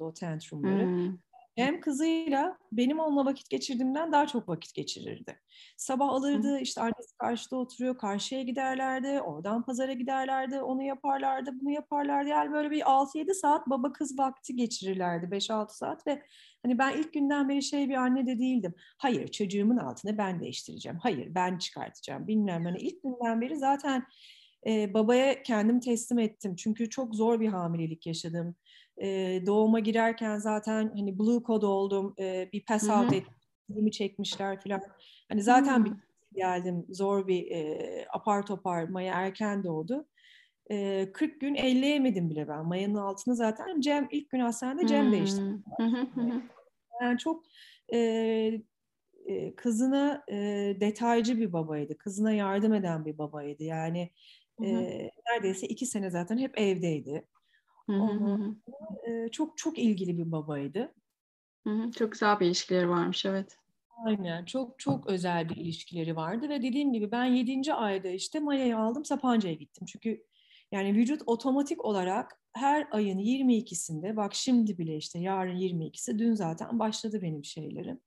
[0.00, 0.86] o tantrumları.
[0.86, 1.18] Hı
[1.56, 5.40] hem kızıyla benim onunla vakit geçirdiğimden daha çok vakit geçirirdi.
[5.76, 12.28] Sabah alırdı, işte annesi karşıda oturuyor, karşıya giderlerdi, oradan pazara giderlerdi, onu yaparlardı, bunu yaparlardı.
[12.28, 16.22] Yani böyle bir 6-7 saat baba kız vakti geçirirlerdi, 5-6 saat ve
[16.62, 18.74] hani ben ilk günden beri şey bir anne de değildim.
[18.98, 22.64] Hayır çocuğumun altını ben değiştireceğim, hayır ben çıkartacağım bilmem.
[22.64, 24.06] Hani ilk günden beri zaten
[24.66, 26.56] e, babaya kendim teslim ettim.
[26.56, 28.56] Çünkü çok zor bir hamilelik yaşadım
[29.02, 34.82] e, doğuma girerken zaten hani blue code oldum, e, bir pass out ettim, çekmişler falan.
[35.28, 35.92] Hani zaten bir
[36.34, 40.06] geldim zor bir e, apar topar Maya erken doğdu.
[40.70, 42.66] E, 40 gün elleyemedim bile ben.
[42.66, 45.42] Maya'nın altını zaten Cem ilk gün hastanede Cem değişti.
[47.02, 47.44] Yani çok
[47.92, 47.98] e,
[49.26, 50.36] e, kızına e,
[50.80, 51.98] detaycı bir babaydı.
[51.98, 53.64] Kızına yardım eden bir babaydı.
[53.64, 54.10] Yani
[54.64, 54.68] e,
[55.30, 57.24] neredeyse iki sene zaten hep evdeydi.
[59.08, 60.94] E, çok çok ilgili bir babaydı.
[61.66, 63.56] Hı hı, çok güzel bir ilişkileri varmış evet.
[64.06, 67.74] Aynen çok çok özel bir ilişkileri vardı ve dediğim gibi ben 7.
[67.74, 69.86] ayda işte Maya'yı aldım Sapanca'ya gittim.
[69.86, 70.24] Çünkü
[70.72, 76.78] yani vücut otomatik olarak her ayın 22'sinde bak şimdi bile işte yarın 22'si dün zaten
[76.78, 78.00] başladı benim şeylerim.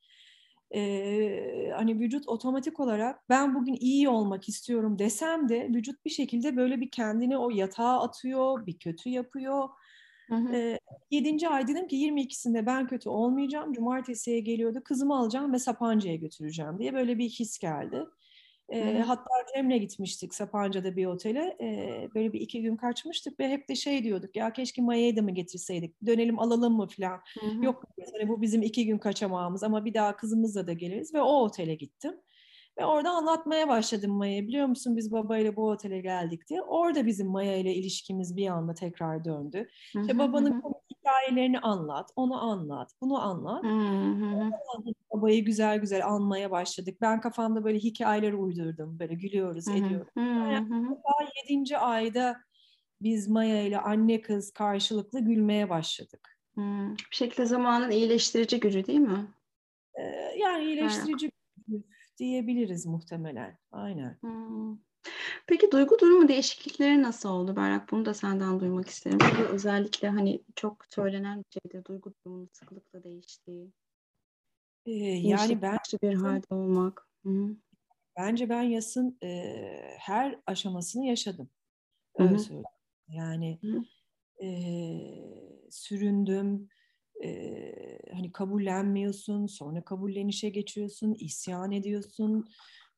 [0.76, 6.57] Ee, hani vücut otomatik olarak ben bugün iyi olmak istiyorum desem de vücut bir şekilde
[6.57, 9.70] böyle bir kendini o yatağa atıyor, bir kötü yapıyor.
[10.30, 10.78] Hı hı.
[11.11, 11.49] 7.
[11.49, 13.74] ay dedim ki 22'sinde ben kötü olmayacağım.
[13.74, 14.82] Cumartesiye geliyordu.
[14.86, 18.05] Kızımı alacağım ve Sapanca'ya götüreceğim diye böyle bir his geldi.
[18.72, 21.57] E, hatta Cem'le gitmiştik Sapanca'da bir otele.
[21.61, 25.22] E, böyle bir iki gün kaçmıştık ve hep de şey diyorduk ya keşke Maya'yı da
[25.22, 26.05] mı getirseydik?
[26.05, 27.20] Dönelim alalım mı falan.
[27.61, 31.43] Yok hani bu bizim iki gün kaçamağımız ama bir daha kızımızla da geliriz ve o
[31.43, 32.13] otele gittim.
[32.80, 34.47] Ve orada anlatmaya başladım Maya'ya.
[34.47, 36.61] Biliyor musun biz babayla bu otele geldik diye.
[36.61, 39.67] Orada bizim Maya ile ilişkimiz bir anda tekrar döndü.
[39.93, 43.63] Hı İşte babanın hikayelerini anlat, onu anlat, bunu anlat.
[45.13, 46.97] Babayı güzel güzel anmaya başladık.
[47.01, 48.99] Ben kafamda böyle hikayeler uydurdum.
[48.99, 50.11] Böyle gülüyoruz, ediyoruz.
[50.15, 50.97] Yani
[51.43, 52.38] yedinci ayda
[53.01, 56.38] biz Maya ile anne kız karşılıklı gülmeye başladık.
[57.11, 59.27] Bir şekilde zamanın iyileştirici gücü değil mi?
[60.38, 61.32] yani iyileştirici
[62.20, 63.57] diyebiliriz muhtemelen.
[63.72, 64.17] Aynen.
[64.22, 64.78] Hmm.
[65.47, 67.91] Peki duygu durumu değişiklikleri nasıl oldu Berrak?
[67.91, 69.17] Bunu da senden duymak isterim.
[69.22, 73.72] Çünkü özellikle hani çok söylenen bir şeyde duygu durumunun sıklıkla değiştiği.
[74.86, 77.07] Ee, yani ben bir halde olmak.
[77.24, 77.55] Hı-hı.
[78.17, 79.28] Bence ben yasın e,
[79.99, 81.49] her aşamasını yaşadım.
[82.15, 82.39] Öyle Hı-hı.
[82.39, 82.65] söyleyeyim.
[83.07, 83.59] Yani
[84.43, 84.49] e,
[85.70, 86.70] süründüm,
[87.24, 87.74] e,
[88.13, 92.49] hani kabullenmiyorsun, sonra kabullenişe geçiyorsun, isyan ediyorsun,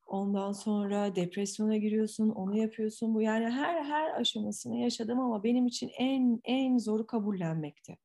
[0.06, 3.14] ondan sonra depresyona giriyorsun, onu yapıyorsun.
[3.14, 7.98] Bu yani her her aşamasını yaşadım ama benim için en en zoru kabullenmekti.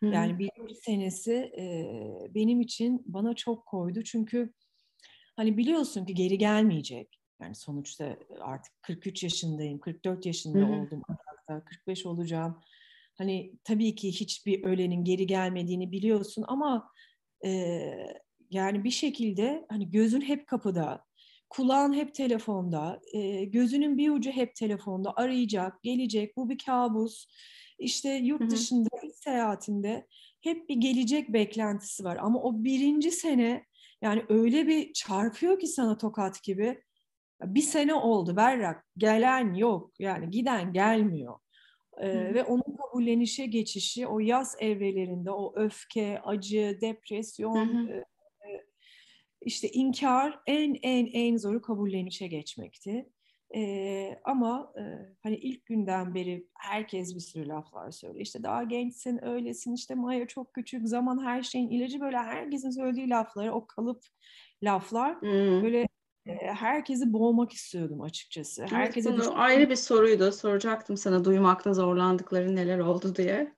[0.00, 0.06] Hı.
[0.06, 1.94] Yani birinci senesi e,
[2.34, 4.52] benim için bana çok koydu çünkü
[5.36, 7.20] hani biliyorsun ki geri gelmeyecek.
[7.40, 10.66] Yani sonuçta artık 43 yaşındayım, 44 yaşında Hı.
[10.66, 11.02] oldum,
[11.64, 12.60] 45 olacağım
[13.18, 16.90] Hani tabii ki hiçbir ölenin geri gelmediğini biliyorsun ama
[17.44, 17.80] e,
[18.50, 21.04] yani bir şekilde hani gözün hep kapıda,
[21.50, 26.36] kulağın hep telefonda, e, gözünün bir ucu hep telefonda arayacak, gelecek.
[26.36, 27.26] Bu bir kabus.
[27.78, 29.10] İşte yurt dışında hı hı.
[29.12, 30.06] seyahatinde
[30.40, 32.16] hep bir gelecek beklentisi var.
[32.20, 33.64] Ama o birinci sene
[34.02, 36.82] yani öyle bir çarpıyor ki sana tokat gibi.
[37.42, 38.86] Bir sene oldu Berrak.
[38.96, 39.92] Gelen yok.
[39.98, 41.38] Yani giden gelmiyor.
[41.98, 48.04] Ee, ve onun kabullenişe geçişi o yaz evrelerinde o öfke, acı, depresyon, e,
[49.40, 53.08] işte inkar en en en zoru kabullenişe geçmekti.
[53.56, 54.82] Ee, ama e,
[55.22, 58.22] hani ilk günden beri herkes bir sürü laflar söylüyor.
[58.22, 63.08] İşte daha gençsin, öylesin, işte Maya çok küçük, zaman her şeyin ilacı böyle herkesin söylediği
[63.08, 64.02] lafları, o kalıp
[64.62, 65.62] laflar hmm.
[65.62, 65.88] böyle
[66.40, 68.66] herkesi boğmak istiyordum açıkçası.
[68.66, 70.32] Herkese evet, ayrı bir soruydu.
[70.32, 73.54] Soracaktım sana duymakta zorlandıkları neler oldu diye.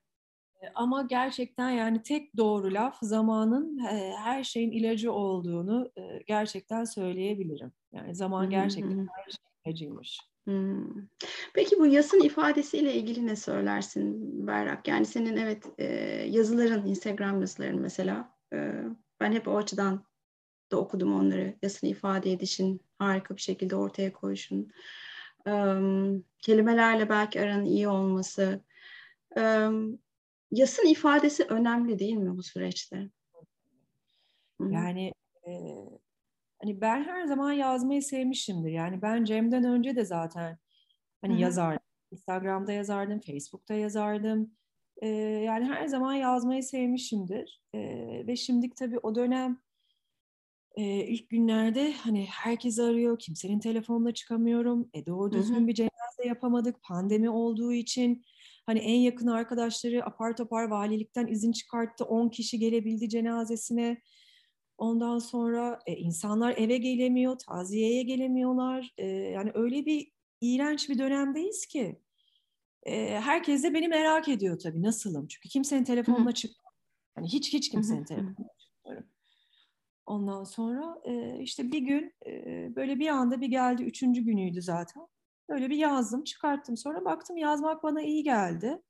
[0.75, 3.79] Ama gerçekten yani tek doğru laf zamanın
[4.17, 5.91] her şeyin ilacı olduğunu
[6.27, 7.71] gerçekten söyleyebilirim.
[7.91, 10.19] Yani zaman gerçekten her şeyin ilacıymış.
[10.43, 11.07] Hmm.
[11.53, 14.87] Peki bu yasın ifadesiyle ilgili ne söylersin Berrak?
[14.87, 15.65] Yani senin evet
[16.33, 18.37] yazıların, Instagram yazıların mesela
[19.19, 20.03] ben hep o açıdan
[20.71, 21.55] da okudum onları.
[21.61, 24.71] Yasını ifade edişin, harika bir şekilde ortaya koyuşun.
[25.45, 28.61] Um, kelimelerle belki aranın iyi olması.
[29.37, 29.99] Um,
[30.51, 33.09] yasın ifadesi önemli değil mi bu süreçte?
[34.59, 35.13] Yani
[35.47, 35.51] e,
[36.61, 38.71] hani ben her zaman yazmayı sevmişimdir.
[38.71, 40.57] Yani ben Cem'den önce de zaten
[41.21, 41.41] hani Hı-hı.
[41.41, 41.83] yazardım.
[42.11, 44.51] Instagram'da yazardım, Facebook'ta yazardım.
[45.01, 47.61] E, yani her zaman yazmayı sevmişimdir.
[47.73, 47.79] E,
[48.27, 49.59] ve şimdi tabii o dönem
[50.77, 54.89] e, ilk günlerde hani herkes arıyor, kimsenin telefonuna çıkamıyorum.
[54.93, 55.67] E doğru düzgün Hı-hı.
[55.67, 58.23] bir cenaze yapamadık pandemi olduğu için.
[58.65, 62.05] Hani en yakın arkadaşları apar topar valilikten izin çıkarttı.
[62.05, 64.01] 10 kişi gelebildi cenazesine.
[64.77, 68.93] Ondan sonra e, insanlar eve gelemiyor, taziyeye gelemiyorlar.
[68.97, 70.11] E, yani öyle bir
[70.41, 72.01] iğrenç bir dönemdeyiz ki.
[72.83, 75.27] E, herkes de beni merak ediyor tabii nasılım.
[75.27, 76.51] Çünkü kimsenin telefonuna çık.
[77.17, 79.16] Yani hiç hiç kimsenin telefonuna çıkmıyorum.
[80.07, 82.31] Ondan sonra e, işte bir gün e,
[82.75, 83.83] böyle bir anda bir geldi.
[83.83, 85.07] Üçüncü günüydü zaten.
[85.49, 86.77] Böyle bir yazdım, çıkarttım.
[86.77, 88.81] Sonra baktım yazmak bana iyi geldi.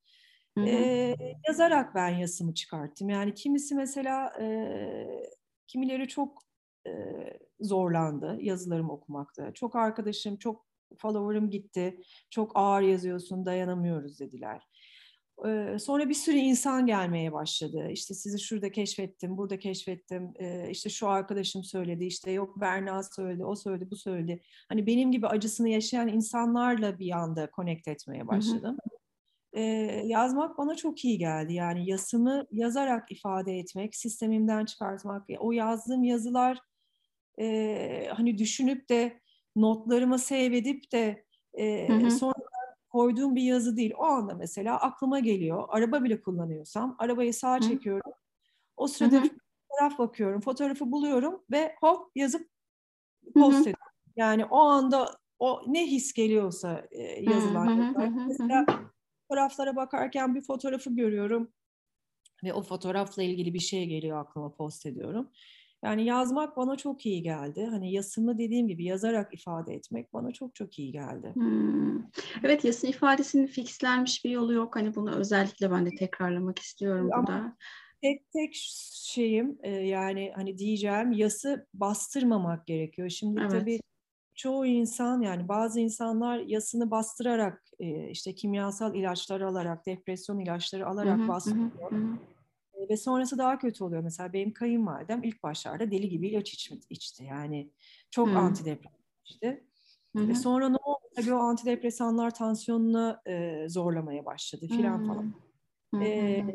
[0.58, 0.68] Hı hı.
[0.68, 1.16] E,
[1.48, 3.10] yazarak ben yazımı çıkarttım.
[3.10, 4.48] Yani kimisi mesela e,
[5.68, 6.44] kimileri çok
[6.88, 6.92] e,
[7.60, 9.54] zorlandı yazılarımı okumakta.
[9.54, 10.66] Çok arkadaşım, çok
[10.98, 12.02] follower'ım gitti.
[12.30, 14.64] Çok ağır yazıyorsun, dayanamıyoruz dediler.
[15.80, 17.90] Sonra bir sürü insan gelmeye başladı.
[17.92, 20.34] İşte sizi şurada keşfettim, burada keşfettim.
[20.70, 24.42] İşte şu arkadaşım söyledi, işte yok Berna söyledi, o söyledi, bu söyledi.
[24.70, 28.78] Hani benim gibi acısını yaşayan insanlarla bir anda connect etmeye başladım.
[28.84, 28.98] Hı
[29.54, 29.62] e,
[30.06, 31.54] yazmak bana çok iyi geldi.
[31.54, 35.30] Yani yazımı yazarak ifade etmek, sistemimden çıkartmak.
[35.40, 36.60] O yazdığım yazılar
[38.10, 39.22] hani düşünüp de
[39.56, 41.24] notlarıma save edip de
[41.88, 42.12] hı hı.
[42.12, 42.47] sonra
[42.90, 43.94] koyduğum bir yazı değil.
[43.98, 45.66] O anda mesela aklıma geliyor.
[45.70, 48.12] Araba bile kullanıyorsam arabayı sağa çekiyorum.
[48.78, 49.30] O sırada hı hı.
[49.70, 50.42] fotoğraf bakıyorum.
[50.42, 52.50] Fotoğrafı buluyorum ve hop yazıp
[53.34, 53.82] post ediyorum.
[54.16, 57.96] Yani o anda o ne his geliyorsa e, yazılan.
[58.28, 58.66] Mesela
[59.28, 61.52] fotoğraflara bakarken bir fotoğrafı görüyorum
[62.44, 65.32] ve o fotoğrafla ilgili bir şey geliyor aklıma post ediyorum.
[65.84, 67.68] Yani yazmak bana çok iyi geldi.
[67.72, 71.32] Hani yazımı dediğim gibi yazarak ifade etmek bana çok çok iyi geldi.
[71.34, 72.04] Hmm.
[72.44, 74.76] Evet yazı ifadesinin fixlenmiş bir yolu yok.
[74.76, 77.58] Hani bunu özellikle ben de tekrarlamak istiyorum Ama burada.
[78.02, 78.56] Tek tek
[78.94, 83.10] şeyim e, yani hani diyeceğim yası bastırmamak gerekiyor.
[83.10, 83.52] Şimdi evet.
[83.52, 83.80] tabii
[84.36, 91.20] çoğu insan yani bazı insanlar yasını bastırarak e, işte kimyasal ilaçlar alarak, depresyon ilaçları alarak
[91.20, 91.92] hı bastırıyor.
[91.92, 92.18] Hı hı.
[92.90, 94.04] Ve sonrası daha kötü oluyor.
[94.04, 97.24] Mesela benim kayınvalidem ilk başlarda deli gibi ilaç içti.
[97.24, 97.70] Yani
[98.12, 98.38] çok hmm.
[98.38, 99.64] antidepresan içti.
[100.16, 100.28] Hı-hı.
[100.28, 101.00] Ve sonra ne oldu?
[101.16, 105.34] Tabii o antidepresanlar tansiyonunu e, zorlamaya başladı filan falan.
[106.04, 106.46] E,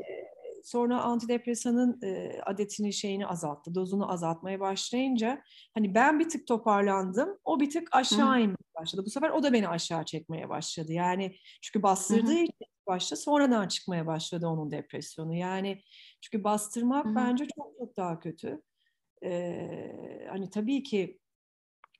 [0.64, 5.42] sonra antidepresanın e, adetini şeyini azalttı, dozunu azaltmaya başlayınca
[5.74, 9.02] hani ben bir tık toparlandım, o bir tık aşağı inmeye başladı.
[9.06, 10.92] Bu sefer o da beni aşağı çekmeye başladı.
[10.92, 15.34] Yani çünkü bastırdığı için başta sonradan çıkmaya başladı onun depresyonu.
[15.34, 15.82] Yani
[16.20, 17.14] çünkü bastırmak Hı-hı.
[17.14, 18.62] bence çok çok daha kötü.
[19.24, 21.18] Ee, hani tabii ki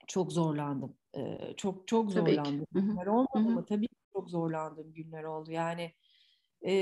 [0.07, 0.97] çok zorlandım.
[1.17, 2.67] Ee, çok çok zorlandım.
[2.73, 3.43] Tabii günler olmadı Hı-hı.
[3.43, 3.65] mı?
[3.67, 5.51] Tabii ki çok zorlandığım günler oldu.
[5.51, 5.93] Yani
[6.67, 6.73] e,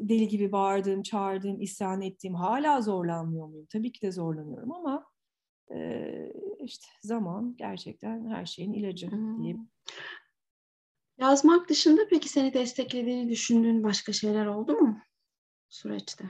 [0.00, 3.66] deli gibi bağırdığım, çağırdığım, isyan ettiğim hala zorlanmıyor muyum?
[3.72, 5.06] Tabii ki de zorlanıyorum ama
[5.74, 6.32] e,
[6.64, 9.68] işte zaman gerçekten her şeyin ilacı diyeyim.
[11.18, 14.98] Yazmak dışında peki seni desteklediğini düşündüğün başka şeyler oldu mu
[15.68, 16.24] süreçte?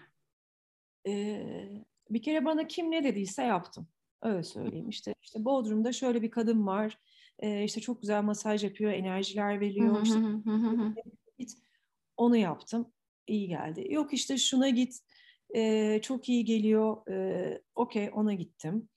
[1.07, 3.89] Ee, bir kere bana kim ne dediyse yaptım.
[4.23, 4.89] Öyle söyleyeyim.
[4.89, 6.99] İşte işte Bodrum'da şöyle bir kadın var.
[7.39, 10.03] Ee, işte çok güzel masaj yapıyor, enerjiler veriyor.
[10.03, 10.21] işte,
[11.39, 11.64] git
[12.17, 12.93] onu yaptım.
[13.27, 13.87] İyi geldi.
[13.91, 15.01] Yok işte şuna git.
[15.57, 17.11] Ee, çok iyi geliyor.
[17.11, 18.89] Ee, Okey ona gittim.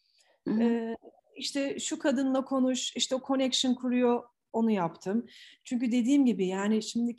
[0.49, 0.97] Ee,
[1.35, 2.95] işte şu kadınla konuş.
[2.95, 5.25] işte o connection kuruyor onu yaptım.
[5.63, 7.15] Çünkü dediğim gibi yani şimdi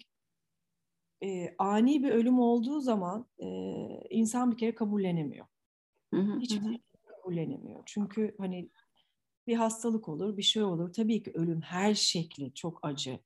[1.25, 3.47] e, ani bir ölüm olduğu zaman e,
[4.11, 5.47] insan bir kere kabullenemiyor.
[6.41, 7.83] Hiçbir şey kabullenemiyor.
[7.87, 8.71] Çünkü hani
[9.47, 10.93] bir hastalık olur, bir şey olur.
[10.93, 13.19] Tabii ki ölüm her şekli çok acı.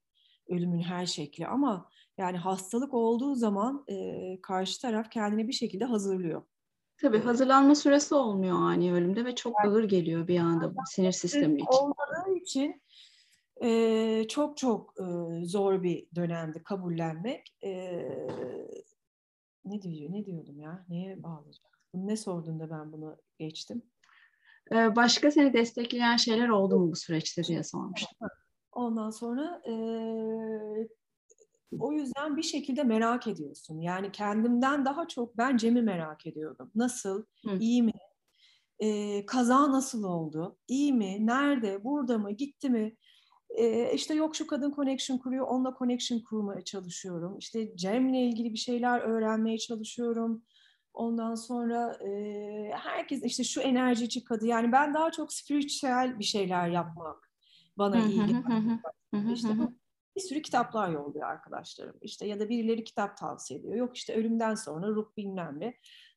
[0.48, 6.42] Ölümün her şekli ama yani hastalık olduğu zaman e, karşı taraf kendini bir şekilde hazırlıyor.
[6.96, 11.66] Tabii hazırlanma süresi olmuyor ani ölümde ve çok ağır geliyor bir anda sinir sistemi için.
[11.66, 12.82] Olmadığı için
[13.62, 15.04] e, çok çok e,
[15.44, 17.56] zor bir dönemdi kabullenmek.
[17.64, 18.02] E,
[19.64, 20.86] ne diyor, ne diyordum ya?
[20.88, 21.78] Neye bağlayacak?
[21.94, 23.82] Ne sordun da ben bunu geçtim?
[24.70, 28.28] Başka seni destekleyen şeyler oldu mu bu süreçte diye sormuştum.
[28.72, 29.72] Ondan sonra e,
[31.78, 33.80] o yüzden bir şekilde merak ediyorsun.
[33.80, 36.70] Yani kendimden daha çok ben Cem'i merak ediyordum.
[36.74, 37.24] Nasıl?
[37.44, 37.56] Hı.
[37.60, 37.92] İyi mi?
[38.78, 40.56] Ee, kaza nasıl oldu?
[40.68, 41.26] İyi mi?
[41.26, 41.84] Nerede?
[41.84, 42.32] Burada mı?
[42.32, 42.96] Gitti mi?
[43.50, 47.38] E, işte yok şu kadın connection kuruyor, onunla connection kurmaya çalışıyorum.
[47.38, 50.42] İşte Cem'le ilgili bir şeyler öğrenmeye çalışıyorum.
[50.94, 52.10] Ondan sonra e,
[52.74, 54.46] herkes işte şu enerjici kadı.
[54.46, 57.30] Yani ben daha çok spiritüel bir şeyler yapmak
[57.78, 58.78] bana iyi geliyor.
[59.34, 59.48] işte
[60.16, 61.96] bir sürü kitaplar yolluyor arkadaşlarım.
[62.00, 63.74] İşte ya da birileri kitap tavsiye ediyor.
[63.74, 65.74] Yok işte ölümden sonra ruh bilmem ne.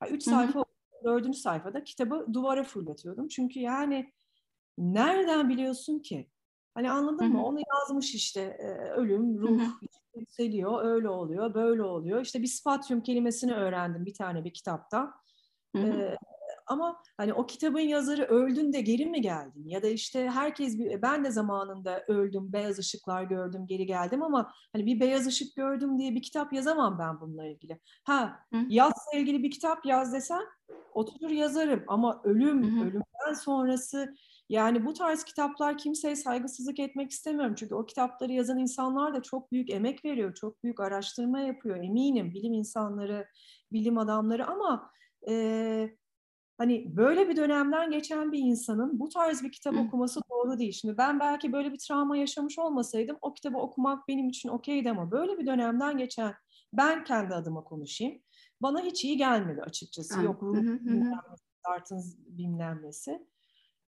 [0.09, 0.65] üç sayfa,
[1.03, 3.27] dördüncü sayfada kitabı duvara fırlatıyordum.
[3.27, 4.13] Çünkü yani
[4.77, 6.29] nereden biliyorsun ki?
[6.73, 7.33] Hani anladın Hı-hı.
[7.33, 7.45] mı?
[7.45, 9.61] Onu yazmış işte e, ölüm, ruh
[10.15, 12.21] yükseliyor, öyle oluyor, böyle oluyor.
[12.21, 15.13] İşte bir spatyum kelimesini öğrendim bir tane bir kitapta.
[15.75, 16.15] Ee,
[16.67, 19.63] ama hani o kitabın yazarı öldün de geri mi geldin?
[19.65, 24.85] Ya da işte herkes ben de zamanında öldüm, beyaz ışıklar gördüm, geri geldim ama hani
[24.85, 27.79] bir beyaz ışık gördüm diye bir kitap yazamam ben bununla ilgili.
[28.03, 28.59] Ha, Hı.
[28.69, 30.43] yazla ilgili bir kitap yaz desen
[30.93, 32.85] oturur yazarım ama ölüm, Hı.
[32.85, 34.15] ölümden sonrası
[34.49, 37.55] yani bu tarz kitaplar kimseye saygısızlık etmek istemiyorum.
[37.57, 42.33] Çünkü o kitapları yazan insanlar da çok büyük emek veriyor, çok büyük araştırma yapıyor eminim.
[42.33, 43.27] Bilim insanları,
[43.71, 44.91] bilim adamları ama
[45.29, 45.95] e,
[46.57, 50.71] hani böyle bir dönemden geçen bir insanın bu tarz bir kitap okuması doğru değil.
[50.71, 55.11] Şimdi ben belki böyle bir travma yaşamış olmasaydım o kitabı okumak benim için okeydi ama
[55.11, 56.33] böyle bir dönemden geçen
[56.73, 58.21] ben kendi adıma konuşayım.
[58.61, 60.23] Bana hiç iyi gelmedi açıkçası.
[60.23, 60.55] Yok ruh
[62.17, 63.27] bilmem nesi.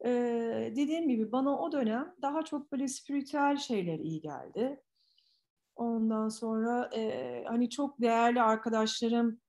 [0.05, 4.81] Ee, dediğim gibi bana o dönem daha çok böyle spiritüel şeyler iyi geldi.
[5.75, 9.41] Ondan sonra e, hani çok değerli arkadaşlarım,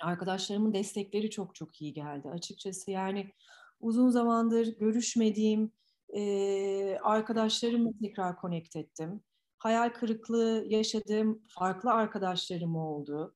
[0.00, 2.90] arkadaşlarımın destekleri çok çok iyi geldi açıkçası.
[2.90, 3.32] Yani
[3.80, 5.72] uzun zamandır görüşmediğim
[6.16, 9.20] e, arkadaşlarımla tekrar connect ettim.
[9.58, 13.34] Hayal kırıklığı yaşadığım farklı arkadaşlarım oldu.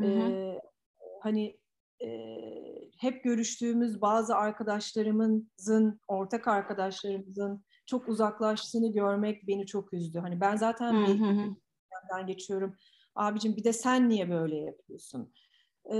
[0.00, 0.10] Hı hı.
[0.10, 0.60] E,
[1.22, 1.58] hani
[2.02, 2.08] e,
[2.98, 10.18] hep görüştüğümüz bazı arkadaşlarımızın, ortak arkadaşlarımızın çok uzaklaştığını görmek beni çok üzdü.
[10.18, 11.16] Hani ben zaten hı bir
[11.92, 12.76] yerden geçiyorum.
[13.14, 15.32] Abicim bir de sen niye böyle yapıyorsun?
[15.90, 15.96] Ee,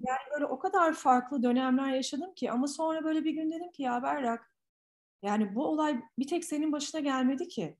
[0.00, 3.82] yani böyle o kadar farklı dönemler yaşadım ki ama sonra böyle bir gün dedim ki
[3.82, 4.52] ya Berrak
[5.22, 7.78] yani bu olay bir tek senin başına gelmedi ki.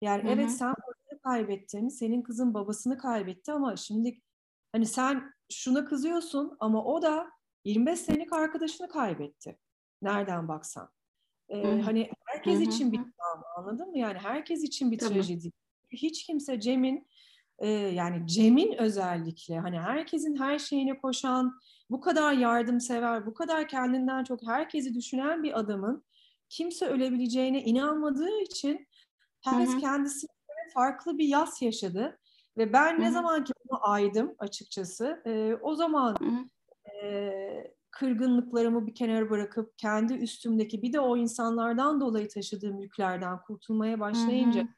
[0.00, 0.32] Yani hı hı.
[0.32, 4.20] evet sen babasını kaybettin, senin kızın babasını kaybetti ama şimdi
[4.72, 7.30] hani sen şuna kızıyorsun ama o da
[7.64, 9.58] 25 senelik arkadaşını kaybetti.
[10.02, 10.90] Nereden baksan.
[11.48, 11.80] Ee, hı hı.
[11.80, 12.62] Hani herkes hı hı.
[12.62, 13.98] için bir travma anladın mı?
[13.98, 15.52] Yani herkes için bir trajedi.
[15.90, 17.08] Hiç kimse Cem'in
[17.58, 24.24] e, yani Cem'in özellikle hani herkesin her şeyine koşan, bu kadar yardımsever, bu kadar kendinden
[24.24, 26.04] çok herkesi düşünen bir adamın
[26.48, 28.88] kimse ölebileceğine inanmadığı için
[29.44, 29.80] herkes hı hı.
[29.80, 30.26] kendisi
[30.74, 32.18] farklı bir yas yaşadı.
[32.56, 33.00] Ve ben hı hı.
[33.00, 36.16] ne zaman ki bunu aydım açıkçası e, o zaman
[37.02, 44.00] e, kırgınlıklarımı bir kenara bırakıp kendi üstümdeki bir de o insanlardan dolayı taşıdığım yüklerden kurtulmaya
[44.00, 44.68] başlayınca hı hı.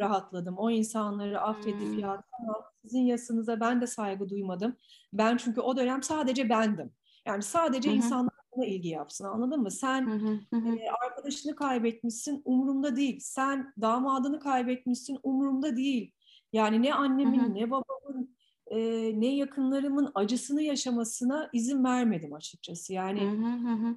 [0.00, 0.58] Rahatladım.
[0.58, 4.76] O insanları affedip ya tamam sizin yasınıza ben de saygı duymadım.
[5.12, 6.92] Ben çünkü o dönem sadece bendim.
[7.26, 7.96] Yani sadece hı hı.
[7.96, 9.70] insanlar buna ilgi yapsın anladın mı?
[9.70, 10.76] Sen hı hı hı.
[10.76, 13.18] E, arkadaşını kaybetmişsin umurumda değil.
[13.20, 16.12] Sen damadını kaybetmişsin umurumda değil.
[16.52, 18.36] Yani ne annemin ne babamın
[18.66, 18.78] e,
[19.20, 22.92] ne yakınlarımın acısını yaşamasına izin vermedim açıkçası.
[22.92, 23.96] Yani hı.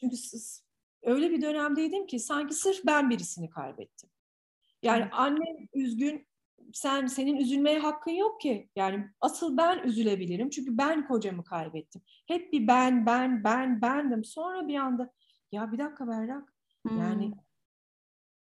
[0.00, 0.16] çünkü
[1.02, 4.10] öyle bir dönemdeydim ki sanki sırf ben birisini kaybettim.
[4.84, 5.08] Yani hı.
[5.12, 6.26] annem üzgün,
[6.72, 8.68] sen senin üzülmeye hakkın yok ki.
[8.76, 12.02] Yani asıl ben üzülebilirim çünkü ben kocamı kaybettim.
[12.26, 14.24] Hep bir ben, ben, ben, bendim.
[14.24, 15.12] Sonra bir anda
[15.52, 16.54] ya bir dakika Berrak,
[16.86, 16.98] hmm.
[16.98, 17.32] yani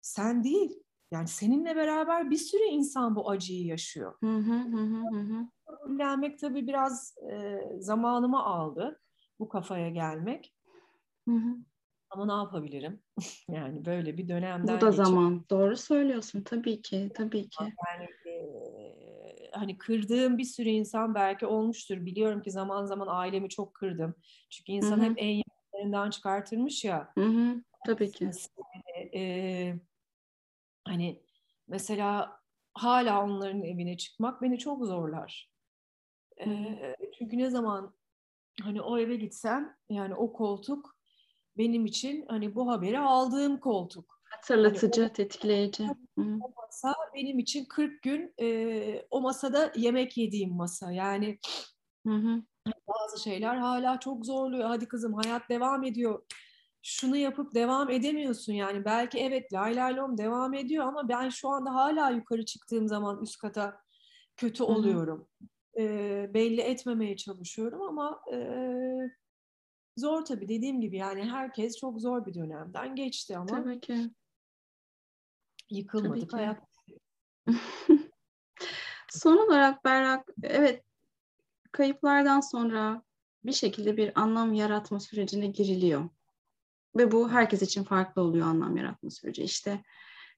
[0.01, 0.83] sen değil.
[1.11, 4.13] Yani seninle beraber bir sürü insan bu acıyı yaşıyor.
[4.19, 5.47] Hı hı hı hı.
[5.97, 8.99] Gelmek tabii biraz e, zamanımı aldı
[9.39, 10.55] bu kafaya gelmek.
[11.27, 11.55] Hı hı.
[12.13, 13.01] Ama ne yapabilirim?
[13.49, 15.45] yani böyle bir dönemden Bu da geçip, zaman.
[15.49, 17.11] Doğru söylüyorsun tabii ki.
[17.13, 17.63] Tabii ki.
[17.63, 22.05] Yani e, hani kırdığım bir sürü insan belki olmuştur.
[22.05, 24.15] Biliyorum ki zaman zaman ailemi çok kırdım.
[24.49, 25.05] Çünkü insan Hı-hı.
[25.05, 27.11] hep en yakınlarından çıkartırmış ya.
[27.17, 27.63] Hı-hı.
[27.85, 28.29] Tabii ki.
[29.15, 29.75] E,
[30.85, 31.21] hani
[31.67, 32.39] mesela
[32.73, 35.49] hala onların evine çıkmak beni çok zorlar.
[36.39, 36.47] E,
[37.17, 37.95] çünkü ne zaman
[38.61, 40.97] hani o eve gitsem yani o koltuk
[41.57, 44.21] benim için hani bu haberi aldığım koltuk.
[44.23, 45.87] Hatırlatıcı, hani o, tetikleyici.
[46.17, 50.91] O masa benim için 40 gün e, o masada yemek yediğim masa.
[50.91, 51.39] Yani
[52.07, 52.41] hı hı.
[52.87, 54.67] bazı şeyler hala çok zorluyor.
[54.67, 56.23] Hadi kızım hayat devam ediyor.
[56.81, 58.85] Şunu yapıp devam edemiyorsun yani.
[58.85, 63.21] Belki evet lay lay lom devam ediyor ama ben şu anda hala yukarı çıktığım zaman
[63.21, 63.81] üst kata
[64.37, 65.27] kötü oluyorum.
[65.41, 65.83] Hı hı.
[65.83, 68.37] E, belli etmemeye çalışıyorum ama e,
[69.97, 74.09] Zor tabii dediğim gibi yani herkes çok zor bir dönemden geçti ama tabii ki.
[75.69, 76.63] yıkılmadık tabii hayat.
[79.09, 80.83] Son olarak Berrak, evet
[81.71, 83.03] kayıplardan sonra
[83.45, 86.09] bir şekilde bir anlam yaratma sürecine giriliyor.
[86.95, 89.43] Ve bu herkes için farklı oluyor anlam yaratma süreci.
[89.43, 89.83] İşte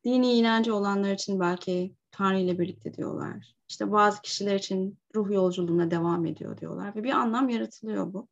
[0.03, 3.55] dini inancı olanlar için belki Tanrı ile birlikte diyorlar.
[3.69, 6.95] İşte bazı kişiler için ruh yolculuğuna devam ediyor diyorlar.
[6.95, 8.27] Ve bir anlam yaratılıyor bu.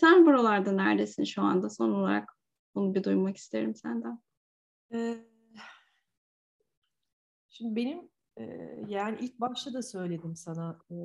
[0.00, 1.70] Sen buralarda neredesin şu anda?
[1.70, 2.36] Son olarak
[2.74, 4.22] bunu bir duymak isterim senden.
[4.92, 5.18] Ee,
[7.48, 8.44] şimdi benim e,
[8.88, 10.78] yani ilk başta da söyledim sana.
[10.90, 10.96] E,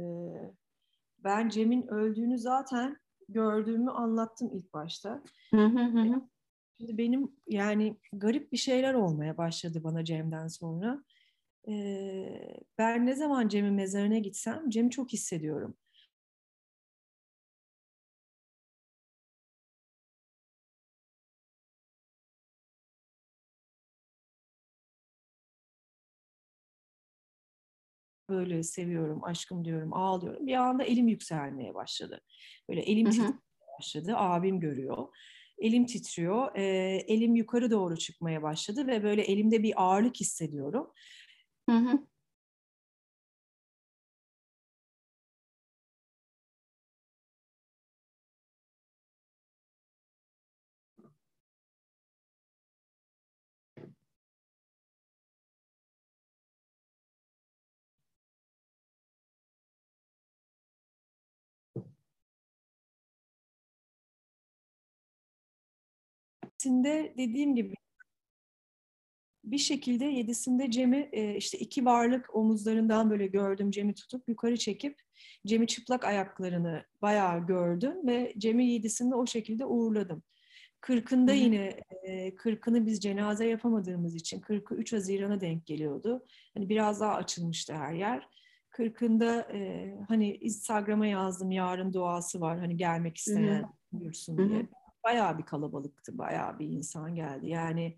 [1.24, 2.98] ben Cem'in öldüğünü zaten
[3.30, 5.24] gördüğümü anlattım ilk başta.
[5.52, 6.22] Hı hı hı.
[6.78, 11.04] Şimdi benim yani garip bir şeyler olmaya başladı bana Cem'den sonra.
[11.68, 15.76] Ee, ben ne zaman Cem'in mezarına gitsem Cem'i çok hissediyorum.
[28.34, 30.48] Böyle seviyorum, aşkım diyorum, ağlıyorum.
[30.48, 32.22] Bir anda elim yükselmeye başladı.
[32.70, 33.40] Böyle elim titremeye
[33.80, 34.14] başladı.
[34.16, 35.08] Abim görüyor.
[35.58, 36.56] Elim titriyor.
[36.56, 36.64] E,
[37.08, 40.92] elim yukarı doğru çıkmaya başladı ve böyle elimde bir ağırlık hissediyorum.
[41.70, 42.00] Hı hı.
[66.64, 67.76] Yedisinde dediğim gibi
[69.44, 75.00] bir şekilde yedisinde Cem'i e, işte iki varlık omuzlarından böyle gördüm Cem'i tutup yukarı çekip
[75.48, 80.24] Cem'i çıplak ayaklarını bayağı gördüm ve Cem'i yedisinde o şekilde uğurladım.
[80.82, 81.40] Kırkında Hı-hı.
[81.40, 86.26] yine e, kırkını biz cenaze yapamadığımız için kırkı 3 Haziran'a denk geliyordu.
[86.54, 88.28] Hani biraz daha açılmıştı her yer.
[88.70, 94.60] Kırkında e, hani Instagram'a yazdım yarın duası var hani gelmek isteyen buyursun diye.
[94.60, 94.83] Hı-hı.
[95.04, 97.50] Bayağı bir kalabalıktı, bayağı bir insan geldi.
[97.50, 97.98] Yani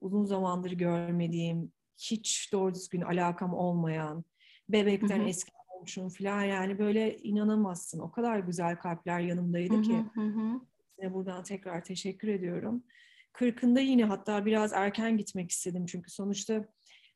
[0.00, 4.24] uzun zamandır görmediğim, hiç doğru düzgün alakam olmayan,
[4.68, 5.28] bebekten Hı-hı.
[5.28, 8.00] eski olmuşum falan yani böyle inanamazsın.
[8.00, 9.82] O kadar güzel kalpler yanımdaydı Hı-hı.
[9.82, 10.04] ki.
[10.14, 10.60] Hı-hı.
[10.96, 12.84] Size buradan tekrar teşekkür ediyorum.
[13.32, 16.68] Kırkında yine hatta biraz erken gitmek istedim çünkü sonuçta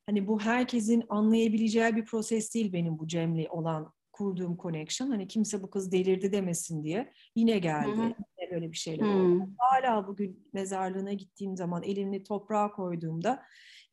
[0.07, 5.11] hani bu herkesin anlayabileceği bir proses değil benim bu Cem'le olan kurduğum connection.
[5.11, 7.97] Hani kimse bu kız delirdi demesin diye yine geldi.
[7.97, 8.15] Hı hı.
[8.51, 9.49] Böyle bir şeyler oldu.
[9.59, 13.43] Hala bugün mezarlığına gittiğim zaman elini toprağa koyduğumda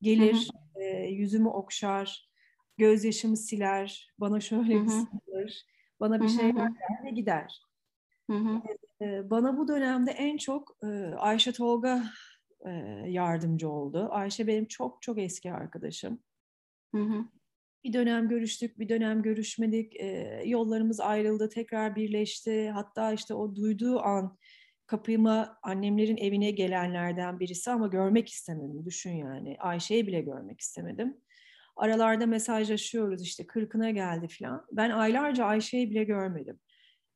[0.01, 0.49] gelir.
[0.75, 2.29] E, yüzümü okşar,
[2.77, 5.65] gözyaşımı siler, bana şöyle bir sarılır,
[5.99, 6.71] bana bir şey der
[7.05, 7.61] ve gider.
[8.29, 8.61] Hı.
[9.01, 12.03] E, bana bu dönemde en çok e, Ayşe Tolga
[12.65, 12.71] e,
[13.07, 14.07] yardımcı oldu.
[14.11, 16.19] Ayşe benim çok çok eski arkadaşım.
[16.95, 17.25] Hı hı.
[17.87, 19.95] Bir dönem görüştük, bir dönem görüşmedik.
[19.95, 22.69] E, yollarımız ayrıldı, tekrar birleşti.
[22.69, 24.37] Hatta işte o duyduğu an
[24.87, 28.85] kapıma annemlerin evine gelenlerden birisi ama görmek istemedim.
[28.85, 29.55] Düşün yani.
[29.59, 31.17] Ayşe'yi bile görmek istemedim.
[31.75, 34.65] Aralarda mesajlaşıyoruz işte kırkına geldi falan.
[34.71, 36.59] Ben aylarca Ayşe'yi bile görmedim.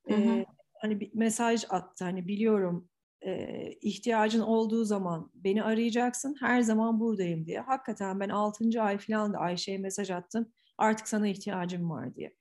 [0.07, 0.19] Hı hı.
[0.19, 0.45] Ee,
[0.81, 2.03] hani bir mesaj attı.
[2.03, 2.89] Hani biliyorum
[3.25, 6.35] e, ihtiyacın olduğu zaman beni arayacaksın.
[6.39, 7.59] Her zaman buradayım diye.
[7.59, 8.81] Hakikaten ben 6.
[8.81, 10.53] ay falan da Ayşe'ye mesaj attım.
[10.81, 12.33] Artık sana ihtiyacım var diye.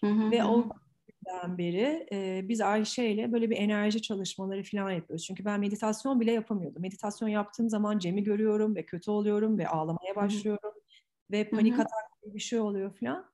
[0.00, 0.68] Hı hı, Ve o
[1.08, 5.26] günden beri e, biz Ayşe ile böyle bir enerji çalışmaları falan yapıyoruz.
[5.26, 6.82] Çünkü ben meditasyon bile yapamıyordum.
[6.82, 10.70] Meditasyon yaptığım zaman Cem'i görüyorum ve kötü oluyorum ve ağlamaya başlıyorum.
[10.72, 10.82] Hı hı.
[11.32, 13.30] Ve panik atak gibi bir şey oluyor falan.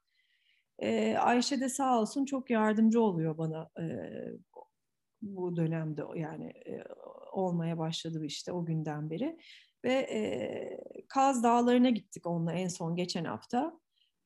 [0.79, 3.85] E, Ayşe de sağ olsun çok yardımcı oluyor bana e,
[5.23, 6.85] bu dönemde yani e,
[7.33, 9.39] olmaya başladı işte o günden beri.
[9.85, 10.21] Ve e,
[11.09, 13.80] Kaz Dağları'na gittik onunla en son geçen hafta.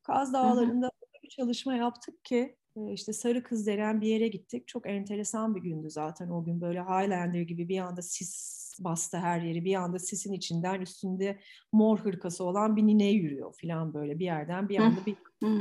[0.04, 0.90] Kaz Dağları'nda
[1.22, 4.68] bir çalışma yaptık ki e, işte Sarı Kız denen bir yere gittik.
[4.68, 9.40] Çok enteresan bir gündü zaten o gün böyle Highlander gibi bir anda sis bastı her
[9.40, 9.64] yeri.
[9.64, 11.38] Bir anda sisin içinden üstünde
[11.72, 15.16] mor hırkası olan bir nine yürüyor falan böyle bir yerden bir anda bir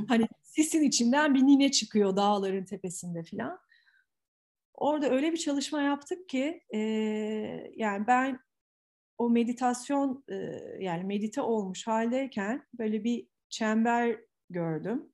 [0.07, 3.59] hani sisin içinden bir nine çıkıyor dağların tepesinde falan.
[4.73, 6.79] Orada öyle bir çalışma yaptık ki e,
[7.75, 8.39] yani ben
[9.17, 10.35] o meditasyon e,
[10.79, 14.19] yani medite olmuş haldeyken böyle bir çember
[14.49, 15.11] gördüm.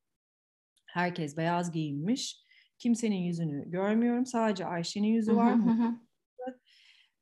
[0.85, 2.43] Herkes beyaz giyinmiş.
[2.77, 4.25] Kimsenin yüzünü görmüyorum.
[4.25, 5.55] Sadece Ayşe'nin yüzü var.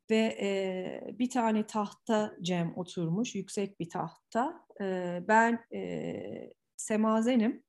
[0.09, 4.65] Ve e, bir tane tahta Cem oturmuş, yüksek bir tahta.
[4.81, 6.13] E, ben e,
[6.77, 7.63] semazenim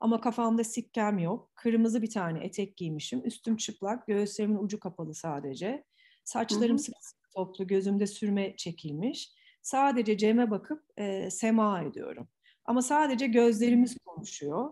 [0.00, 1.50] ama kafamda sikkem yok.
[1.54, 3.22] Kırmızı bir tane etek giymişim.
[3.24, 5.84] Üstüm çıplak, göğüslerimin ucu kapalı sadece.
[6.24, 9.32] Saçlarım sıkı sıkı toplu, gözümde sürme çekilmiş.
[9.62, 12.28] Sadece Cem'e bakıp e, sema ediyorum.
[12.64, 14.70] Ama sadece gözlerimiz konuşuyor.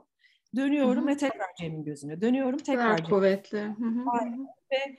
[0.57, 1.07] Dönüyorum Hı-hı.
[1.07, 2.21] ve tekrar Cem'in gözüne.
[2.21, 3.11] Dönüyorum tekrar Cem'in.
[3.11, 3.59] kuvvetli.
[3.59, 4.07] Hı-hı.
[4.73, 4.97] Ve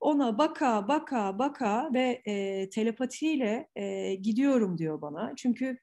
[0.00, 5.32] ona baka baka baka ve e, telepatiyle e, gidiyorum diyor bana.
[5.36, 5.78] Çünkü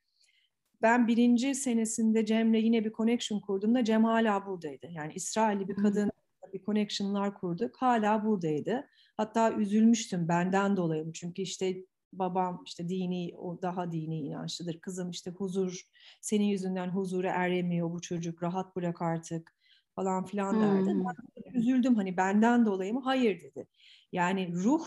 [0.81, 4.87] ben birinci senesinde Cem'le yine bir connection kurduğumda Cem hala buradaydı.
[4.91, 6.11] Yani İsrailli bir kadın
[6.53, 7.75] bir connection'lar kurduk.
[7.77, 8.87] Hala buradaydı.
[9.17, 11.13] Hatta üzülmüştüm benden dolayı.
[11.13, 11.75] Çünkü işte
[12.13, 14.79] babam işte dini, o daha dini inançlıdır.
[14.79, 15.81] Kızım işte huzur,
[16.21, 19.55] senin yüzünden huzura eremiyor bu çocuk, rahat bırak artık
[19.95, 20.91] falan filan derdi.
[20.91, 21.05] Hmm.
[21.05, 23.01] Ben üzüldüm hani benden dolayı mı?
[23.03, 23.67] Hayır dedi.
[24.11, 24.85] Yani ruh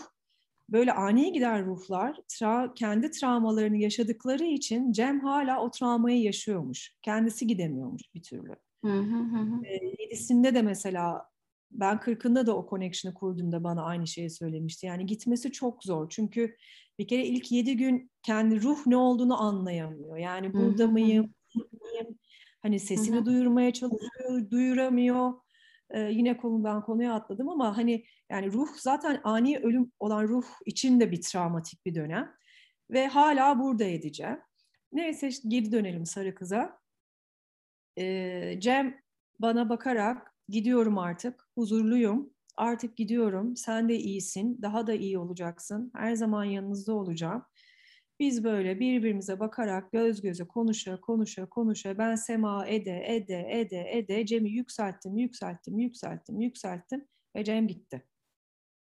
[0.69, 6.95] böyle ani gider ruhlar tra kendi travmalarını yaşadıkları için Cem hala o travmayı yaşıyormuş.
[7.01, 8.55] Kendisi gidemiyormuş bir türlü.
[8.85, 9.65] Hı hı hı.
[9.65, 11.29] E, yedisinde de mesela
[11.71, 14.85] ben kırkında da o connection'ı kurduğumda bana aynı şeyi söylemişti.
[14.85, 16.09] Yani gitmesi çok zor.
[16.09, 16.55] Çünkü
[16.99, 20.17] bir kere ilk yedi gün kendi ruh ne olduğunu anlayamıyor.
[20.17, 20.91] Yani burada hı hı.
[20.91, 22.19] mıyım, mıyım?
[22.61, 25.33] Hani sesini duyurmaya çalışıyor, duyuramıyor.
[25.89, 30.99] Ee, yine konudan konuya atladım ama hani yani ruh zaten ani ölüm olan ruh için
[30.99, 32.35] de bir travmatik bir dönem.
[32.89, 34.39] Ve hala burada edeceğim.
[34.91, 36.79] Neyse işte geri dönelim sarı kıza.
[37.97, 39.01] Ee, Cem
[39.39, 46.15] bana bakarak gidiyorum artık, huzurluyum, artık gidiyorum, sen de iyisin, daha da iyi olacaksın, her
[46.15, 47.45] zaman yanınızda olacağım.
[48.19, 54.25] Biz böyle birbirimize bakarak göz göze konuşa konuşa konuşa ben sema ede ede ede ede
[54.25, 58.05] Cem'i yükselttim, yükselttim, yükselttim, yükselttim ve Cem gitti.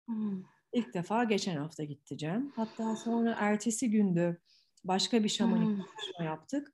[0.08, 0.44] Hmm.
[0.74, 2.52] İlk defa geçen hafta gitti Cem.
[2.56, 4.42] Hatta sonra ertesi gündü
[4.84, 5.86] başka bir şamanik hmm.
[5.86, 6.74] çalışma yaptık.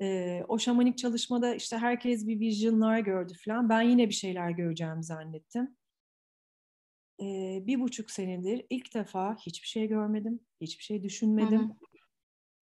[0.00, 3.68] Ee, o şamanik çalışmada işte herkes bir vizyonlar gördü falan.
[3.68, 5.76] Ben yine bir şeyler göreceğimi zannettim.
[7.22, 11.72] Ee, bir buçuk senedir ilk defa hiçbir şey görmedim, hiçbir şey düşünmedim.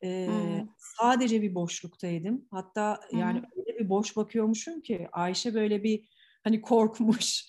[0.04, 2.48] Ee, Sadece bir boşluktaydım.
[2.50, 3.20] Hatta Hı-hı.
[3.20, 6.08] yani öyle bir boş bakıyormuşum ki Ayşe böyle bir
[6.44, 7.44] hani korkmuş.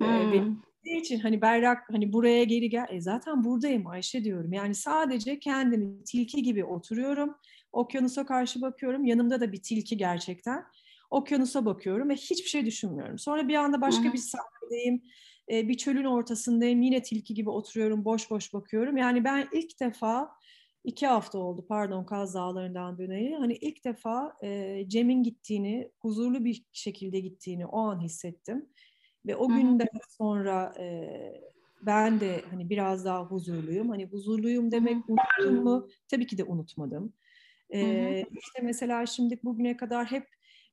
[0.00, 2.86] Benim için hani berrak hani buraya geri gel.
[2.90, 4.52] E zaten buradayım Ayşe diyorum.
[4.52, 7.34] Yani sadece kendimi tilki gibi oturuyorum.
[7.72, 9.04] Okyanusa karşı bakıyorum.
[9.04, 10.64] Yanımda da bir tilki gerçekten.
[11.10, 13.18] Okyanusa bakıyorum ve hiçbir şey düşünmüyorum.
[13.18, 14.12] Sonra bir anda başka Hı-hı.
[14.12, 15.02] bir sahnedeyim.
[15.50, 16.82] E, bir çölün ortasındayım.
[16.82, 18.04] Yine tilki gibi oturuyorum.
[18.04, 18.96] Boş boş bakıyorum.
[18.96, 20.30] Yani ben ilk defa
[20.84, 23.34] iki hafta oldu pardon Kaz Dağları'ndan döneli.
[23.34, 28.68] Hani ilk defa e, Cem'in gittiğini, huzurlu bir şekilde gittiğini o an hissettim.
[29.26, 29.88] Ve o günden
[30.18, 31.08] sonra e,
[31.86, 33.88] ben de hani biraz daha huzurluyum.
[33.88, 35.88] Hani huzurluyum demek unuttum mu?
[36.08, 37.12] Tabii ki de unutmadım.
[37.70, 40.26] E, işte mesela şimdi bugüne kadar hep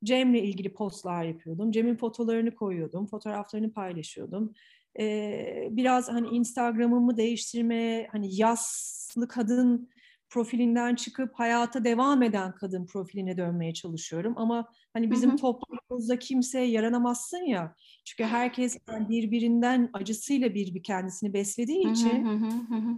[0.04, 1.72] Cem'le ilgili postlar yapıyordum.
[1.72, 4.54] Cem'in fotolarını koyuyordum, fotoğraflarını paylaşıyordum.
[5.00, 9.90] Ee, biraz hani Instagram'ımı değiştirmeye, hani yaslı kadın
[10.30, 14.34] profilinden çıkıp hayata devam eden kadın profiline dönmeye çalışıyorum.
[14.38, 15.38] Ama hani bizim hı hı.
[15.38, 17.76] toplumumuzda kimseye yaranamazsın ya.
[18.06, 22.98] Çünkü herkes birbirinden acısıyla bir bir kendisini beslediği için hı hı hı hı.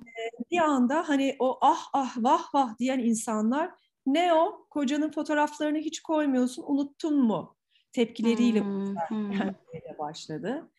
[0.51, 3.71] bir anda hani o ah ah vah vah diyen insanlar
[4.05, 4.67] ne o?
[4.69, 7.55] Kocanın fotoğraflarını hiç koymuyorsun, unuttun mu?
[7.91, 9.39] Tepkileriyle hmm, hmm.
[9.99, 10.71] başladı.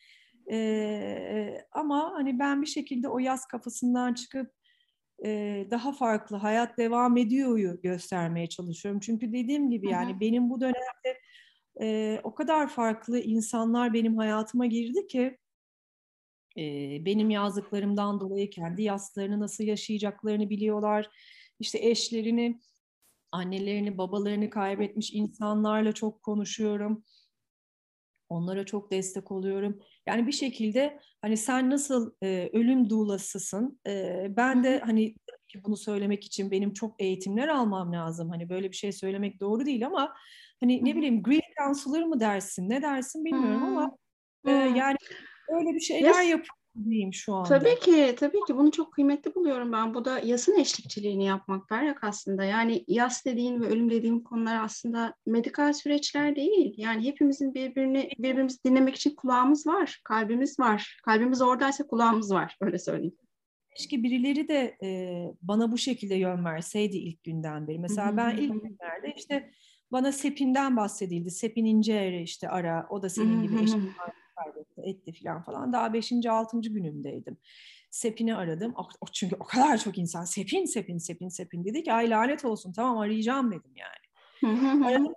[0.50, 4.52] Ee, ama hani ben bir şekilde o yaz kafasından çıkıp
[5.24, 9.00] e, daha farklı hayat devam ediyor göstermeye çalışıyorum.
[9.00, 10.20] Çünkü dediğim gibi yani Hı-hı.
[10.20, 11.20] benim bu dönemde
[11.80, 15.38] e, o kadar farklı insanlar benim hayatıma girdi ki
[16.56, 16.62] e,
[17.04, 21.10] benim yazdıklarımdan dolayı kendi yaslarını nasıl yaşayacaklarını biliyorlar.
[21.60, 22.60] İşte eşlerini,
[23.34, 27.04] annelerini, babalarını kaybetmiş insanlarla çok konuşuyorum.
[28.28, 29.78] Onlara çok destek oluyorum.
[30.06, 33.80] Yani bir şekilde hani sen nasıl e, ölüm duğlasısın.
[33.86, 35.14] E, ben de hani
[35.64, 38.30] bunu söylemek için benim çok eğitimler almam lazım.
[38.30, 40.14] Hani böyle bir şey söylemek doğru değil ama
[40.60, 43.96] hani ne bileyim grief counselor mı dersin ne dersin bilmiyorum ama
[44.46, 44.96] e, yani
[45.48, 47.48] öyle bir şeyler yapıyorum diyeyim şu anda.
[47.48, 49.94] Tabii ki, tabii ki bunu çok kıymetli buluyorum ben.
[49.94, 52.44] Bu da yasın eşlikçiliğini yapmak Berrak aslında.
[52.44, 56.74] Yani yas dediğin ve ölüm dediğim konular aslında medikal süreçler değil.
[56.76, 60.98] Yani hepimizin birbirini birbirimizi dinlemek için kulağımız var, kalbimiz var.
[61.04, 63.16] Kalbimiz oradaysa kulağımız var, öyle söyleyeyim.
[63.76, 67.78] Keşke birileri de e, bana bu şekilde yön verseydi ilk günden beri.
[67.78, 69.50] Mesela ben ilk günlerde işte
[69.92, 71.30] bana Sepin'den bahsedildi.
[71.30, 73.76] Sepin İnceer'i işte ara, o da senin gibi eşit
[74.36, 75.72] kaybetti, etti falan falan.
[75.72, 77.36] Daha beşinci, altıncı günümdeydim.
[77.90, 78.74] Sepin'i aradım.
[79.00, 82.72] O, çünkü o kadar çok insan Sepin, Sepin, Sepin, Sepin dedi ki ay lanet olsun
[82.72, 84.04] tamam arayacağım dedim yani.
[84.84, 85.14] aradım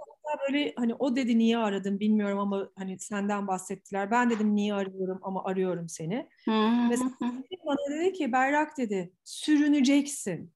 [0.47, 4.11] böyle hani o dedi niye aradım bilmiyorum ama hani senden bahsettiler.
[4.11, 6.29] Ben dedim niye arıyorum ama arıyorum seni.
[6.89, 7.11] Mesela
[7.65, 10.53] bana dedi ki Berrak dedi sürüneceksin.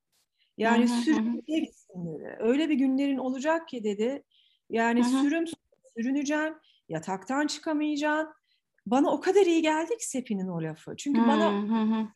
[0.58, 2.38] Yani sürüneceksin dedi.
[2.40, 4.24] Öyle bir günlerin olacak ki dedi.
[4.70, 5.46] Yani sürüm
[5.98, 6.54] sürüneceğim,
[6.90, 8.34] yataktan çıkamayacaksın,
[8.86, 10.96] bana o kadar iyi geldi ki Sepi'nin o lafı.
[10.98, 12.08] Çünkü hmm, bana hmm.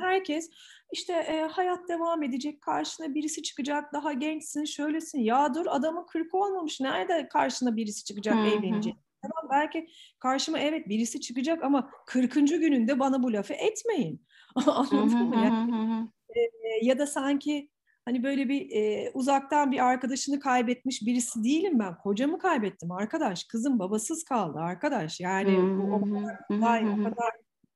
[0.00, 0.50] herkes
[0.92, 5.20] işte e, hayat devam edecek, karşına birisi çıkacak, daha gençsin, şöylesin.
[5.20, 8.94] Ya dur adamın 40 olmamış, nerede karşına birisi çıkacak, hmm, evlenecek?
[9.22, 9.88] Tamam belki
[10.18, 12.34] karşıma evet birisi çıkacak ama 40.
[12.34, 14.26] gününde bana bu lafı etmeyin.
[14.66, 15.36] Anladın mı?
[15.36, 17.68] Yani, e, ya da sanki
[18.04, 21.98] hani böyle bir e, uzaktan bir arkadaşını kaybetmiş birisi değilim ben.
[21.98, 23.44] Kocamı kaybettim arkadaş.
[23.44, 25.20] Kızım babasız kaldı arkadaş.
[25.20, 27.30] Yani bu o kadar, o kadar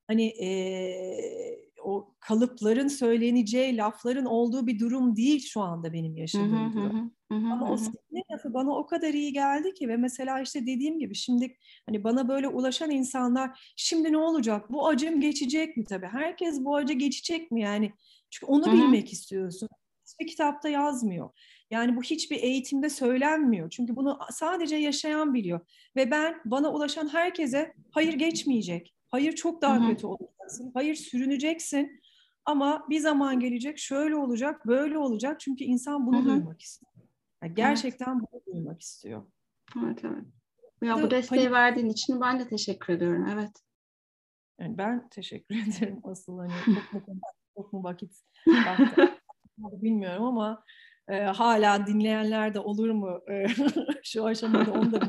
[0.06, 0.48] hani e,
[1.84, 7.12] o kalıpların söyleneceği lafların olduğu bir durum değil şu anda benim yaşadığım durum.
[7.30, 11.14] Ama o senin lafı bana o kadar iyi geldi ki ve mesela işte dediğim gibi
[11.14, 11.56] şimdi
[11.86, 14.72] hani bana böyle ulaşan insanlar şimdi ne olacak?
[14.72, 16.06] Bu acım geçecek mi tabii?
[16.06, 17.92] Herkes bu acı geçecek mi yani?
[18.30, 19.68] Çünkü onu bilmek istiyorsun
[20.08, 21.30] hiçbir kitapta yazmıyor.
[21.70, 23.70] Yani bu hiçbir eğitimde söylenmiyor.
[23.70, 25.60] Çünkü bunu sadece yaşayan biliyor.
[25.96, 28.94] Ve ben bana ulaşan herkese hayır geçmeyecek.
[29.08, 29.88] Hayır çok daha Hı-hı.
[29.88, 30.70] kötü olacaksın.
[30.74, 32.00] Hayır sürüneceksin.
[32.44, 35.40] Ama bir zaman gelecek şöyle olacak, böyle olacak.
[35.40, 36.26] Çünkü insan bunu Hı-hı.
[36.26, 36.92] duymak istiyor.
[37.42, 38.28] Yani gerçekten evet.
[38.32, 39.22] bunu duymak istiyor.
[39.84, 40.24] Evet, evet.
[40.82, 41.52] Ya bu desteği panik...
[41.52, 43.26] verdiğin için ben de teşekkür ediyorum.
[43.32, 43.62] Evet.
[44.60, 46.52] Yani ben teşekkür ederim asıl hani
[46.92, 47.20] çok mu,
[47.56, 48.22] çok mu vakit
[49.58, 50.64] bilmiyorum ama
[51.08, 53.46] e, hala dinleyenler de olur mu e,
[54.02, 55.00] şu aşamada onu da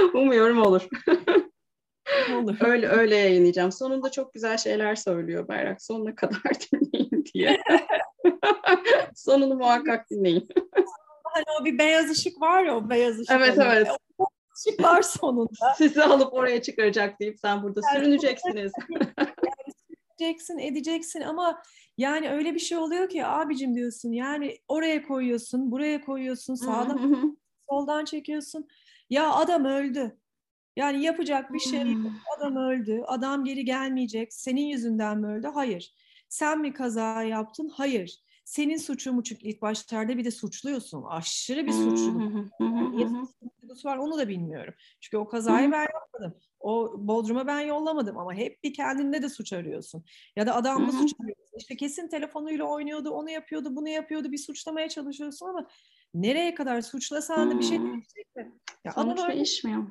[0.14, 0.88] Umuyorum olur.
[2.34, 2.56] olur.
[2.60, 3.72] Öyle öyle yayınlayacağım.
[3.72, 5.82] Sonunda çok güzel şeyler söylüyor Berrak.
[5.82, 6.42] Sonuna kadar
[6.72, 7.62] dinleyin diye.
[9.14, 10.48] Sonunu muhakkak dinleyin.
[11.24, 13.36] hani o bir beyaz ışık var ya o beyaz ışık.
[13.36, 13.68] Evet hani.
[13.72, 13.88] evet.
[14.18, 14.26] O
[14.58, 15.74] ışık var sonunda.
[15.78, 18.72] Sizi alıp oraya çıkaracak deyip sen burada Yani sürüneceksiniz.
[20.20, 21.62] Edeceksin, edeceksin ama
[21.98, 27.38] yani öyle bir şey oluyor ki abicim diyorsun yani oraya koyuyorsun, buraya koyuyorsun, sağdan
[27.70, 28.68] soldan çekiyorsun.
[29.10, 30.16] Ya adam öldü.
[30.76, 32.12] Yani yapacak bir şey yok.
[32.36, 33.02] Adam öldü.
[33.06, 34.34] Adam geri gelmeyecek.
[34.34, 35.46] Senin yüzünden mi öldü?
[35.54, 35.94] Hayır.
[36.28, 37.68] Sen mi kaza yaptın?
[37.68, 38.20] Hayır.
[38.44, 41.02] Senin suçu mu çünkü ilk başlarda bir de suçluyorsun.
[41.02, 42.60] Aşırı bir suçluluk.
[42.60, 44.74] Niye suçluluğu var onu da bilmiyorum.
[45.00, 46.40] Çünkü o kazayı ben yapmadım.
[46.60, 50.04] O Bodrum'a ben yollamadım ama hep bir kendinde de suç arıyorsun.
[50.36, 51.58] Ya da adamla suç arıyorsun.
[51.58, 54.32] İşte kesin telefonuyla oynuyordu, onu yapıyordu, bunu yapıyordu.
[54.32, 55.66] Bir suçlamaya çalışıyorsun ama
[56.14, 58.52] nereye kadar suçlasan da bir şey değişecek mi?
[58.84, 59.82] Ya adam öldü, değişmiyor.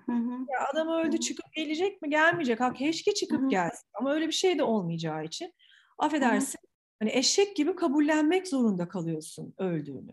[0.51, 2.09] Ya adam öldü çıkıp gelecek mi?
[2.09, 2.59] Gelmeyecek.
[2.59, 3.89] Ha keşke çıkıp gelsin.
[3.93, 5.53] Ama öyle bir şey de olmayacağı için
[5.97, 6.59] affedersin.
[6.99, 10.11] Hani eşek gibi kabullenmek zorunda kalıyorsun öldüğünü.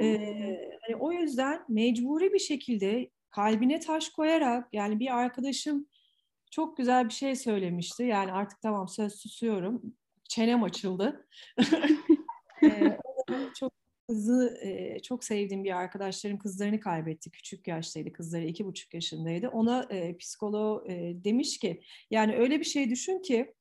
[0.00, 5.86] Ee, hani o yüzden mecburi bir şekilde kalbine taş koyarak yani bir arkadaşım
[6.50, 8.02] çok güzel bir şey söylemişti.
[8.02, 9.82] Yani artık tamam söz susuyorum.
[10.28, 11.26] Çenem açıldı.
[12.62, 12.98] ee,
[13.58, 13.72] çok
[14.08, 17.30] kızı e, çok sevdiğim bir arkadaşların kızlarını kaybetti.
[17.30, 18.12] Küçük yaştaydı.
[18.12, 19.48] Kızları iki buçuk yaşındaydı.
[19.48, 23.54] Ona e, psikoloğu e, demiş ki yani öyle bir şey düşün ki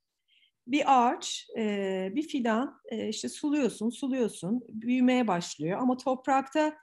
[0.67, 6.77] bir ağaç, e, bir fidan e, işte suluyorsun, suluyorsun, büyümeye başlıyor ama toprakta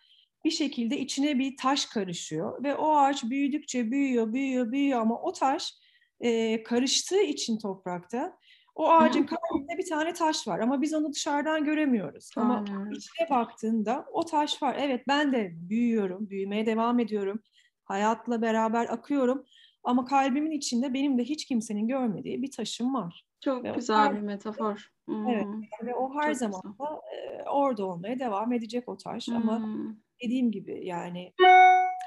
[0.45, 5.32] bir şekilde içine bir taş karışıyor ve o ağaç büyüdükçe büyüyor, büyüyor, büyüyor ama o
[5.32, 5.74] taş
[6.20, 8.38] e, karıştığı için toprakta
[8.74, 12.30] o ağacın kalbinde bir tane taş var ama biz onu dışarıdan göremiyoruz.
[12.36, 12.90] Ama Aynen.
[12.90, 14.76] içine baktığında o taş var.
[14.80, 17.43] Evet ben de büyüyorum, büyümeye devam ediyorum.
[17.84, 19.45] Hayatla beraber akıyorum.
[19.84, 23.24] Ama kalbimin içinde benim de hiç kimsenin görmediği bir taşım var.
[23.40, 24.90] Çok Ve güzel her- bir metafor.
[25.09, 25.45] Evet.
[25.45, 25.62] Hmm.
[25.86, 29.28] Ve o her Çok zaman da e, orada olmaya devam edecek o taş.
[29.28, 29.95] Ama Hmm.
[30.22, 31.32] Dediğim gibi yani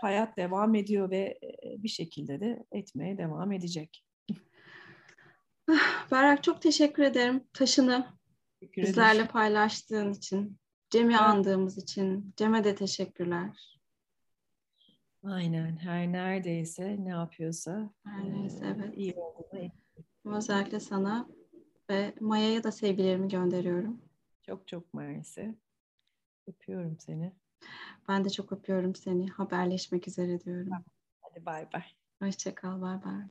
[0.01, 1.39] hayat devam ediyor ve
[1.78, 4.05] bir şekilde de etmeye devam edecek.
[6.11, 8.07] Berrak çok teşekkür ederim taşını
[8.59, 8.91] Teşekkür ederim.
[8.93, 10.57] bizlerle paylaştığın için.
[10.89, 11.22] Cem'i Evet.
[11.22, 12.34] andığımız için.
[12.38, 13.80] Cem'e de teşekkürler.
[15.24, 15.78] Aynen.
[15.78, 18.97] Her neredeyse ne yapıyorsa Her neyse evet.
[18.97, 21.30] iyi olduğuna Özellikle sana
[21.89, 24.01] ve Maya'ya da sevgilerimi gönderiyorum.
[24.41, 25.55] çok çok mersi.
[26.47, 27.32] Öpüyorum seni.
[28.07, 29.30] Ben de çok öpüyorum seni.
[29.30, 30.74] Haberleşmek üzere diyorum.
[31.22, 31.84] Hadi bay bay.
[32.22, 32.82] Hoşça kal.
[32.82, 33.24] Bay bay.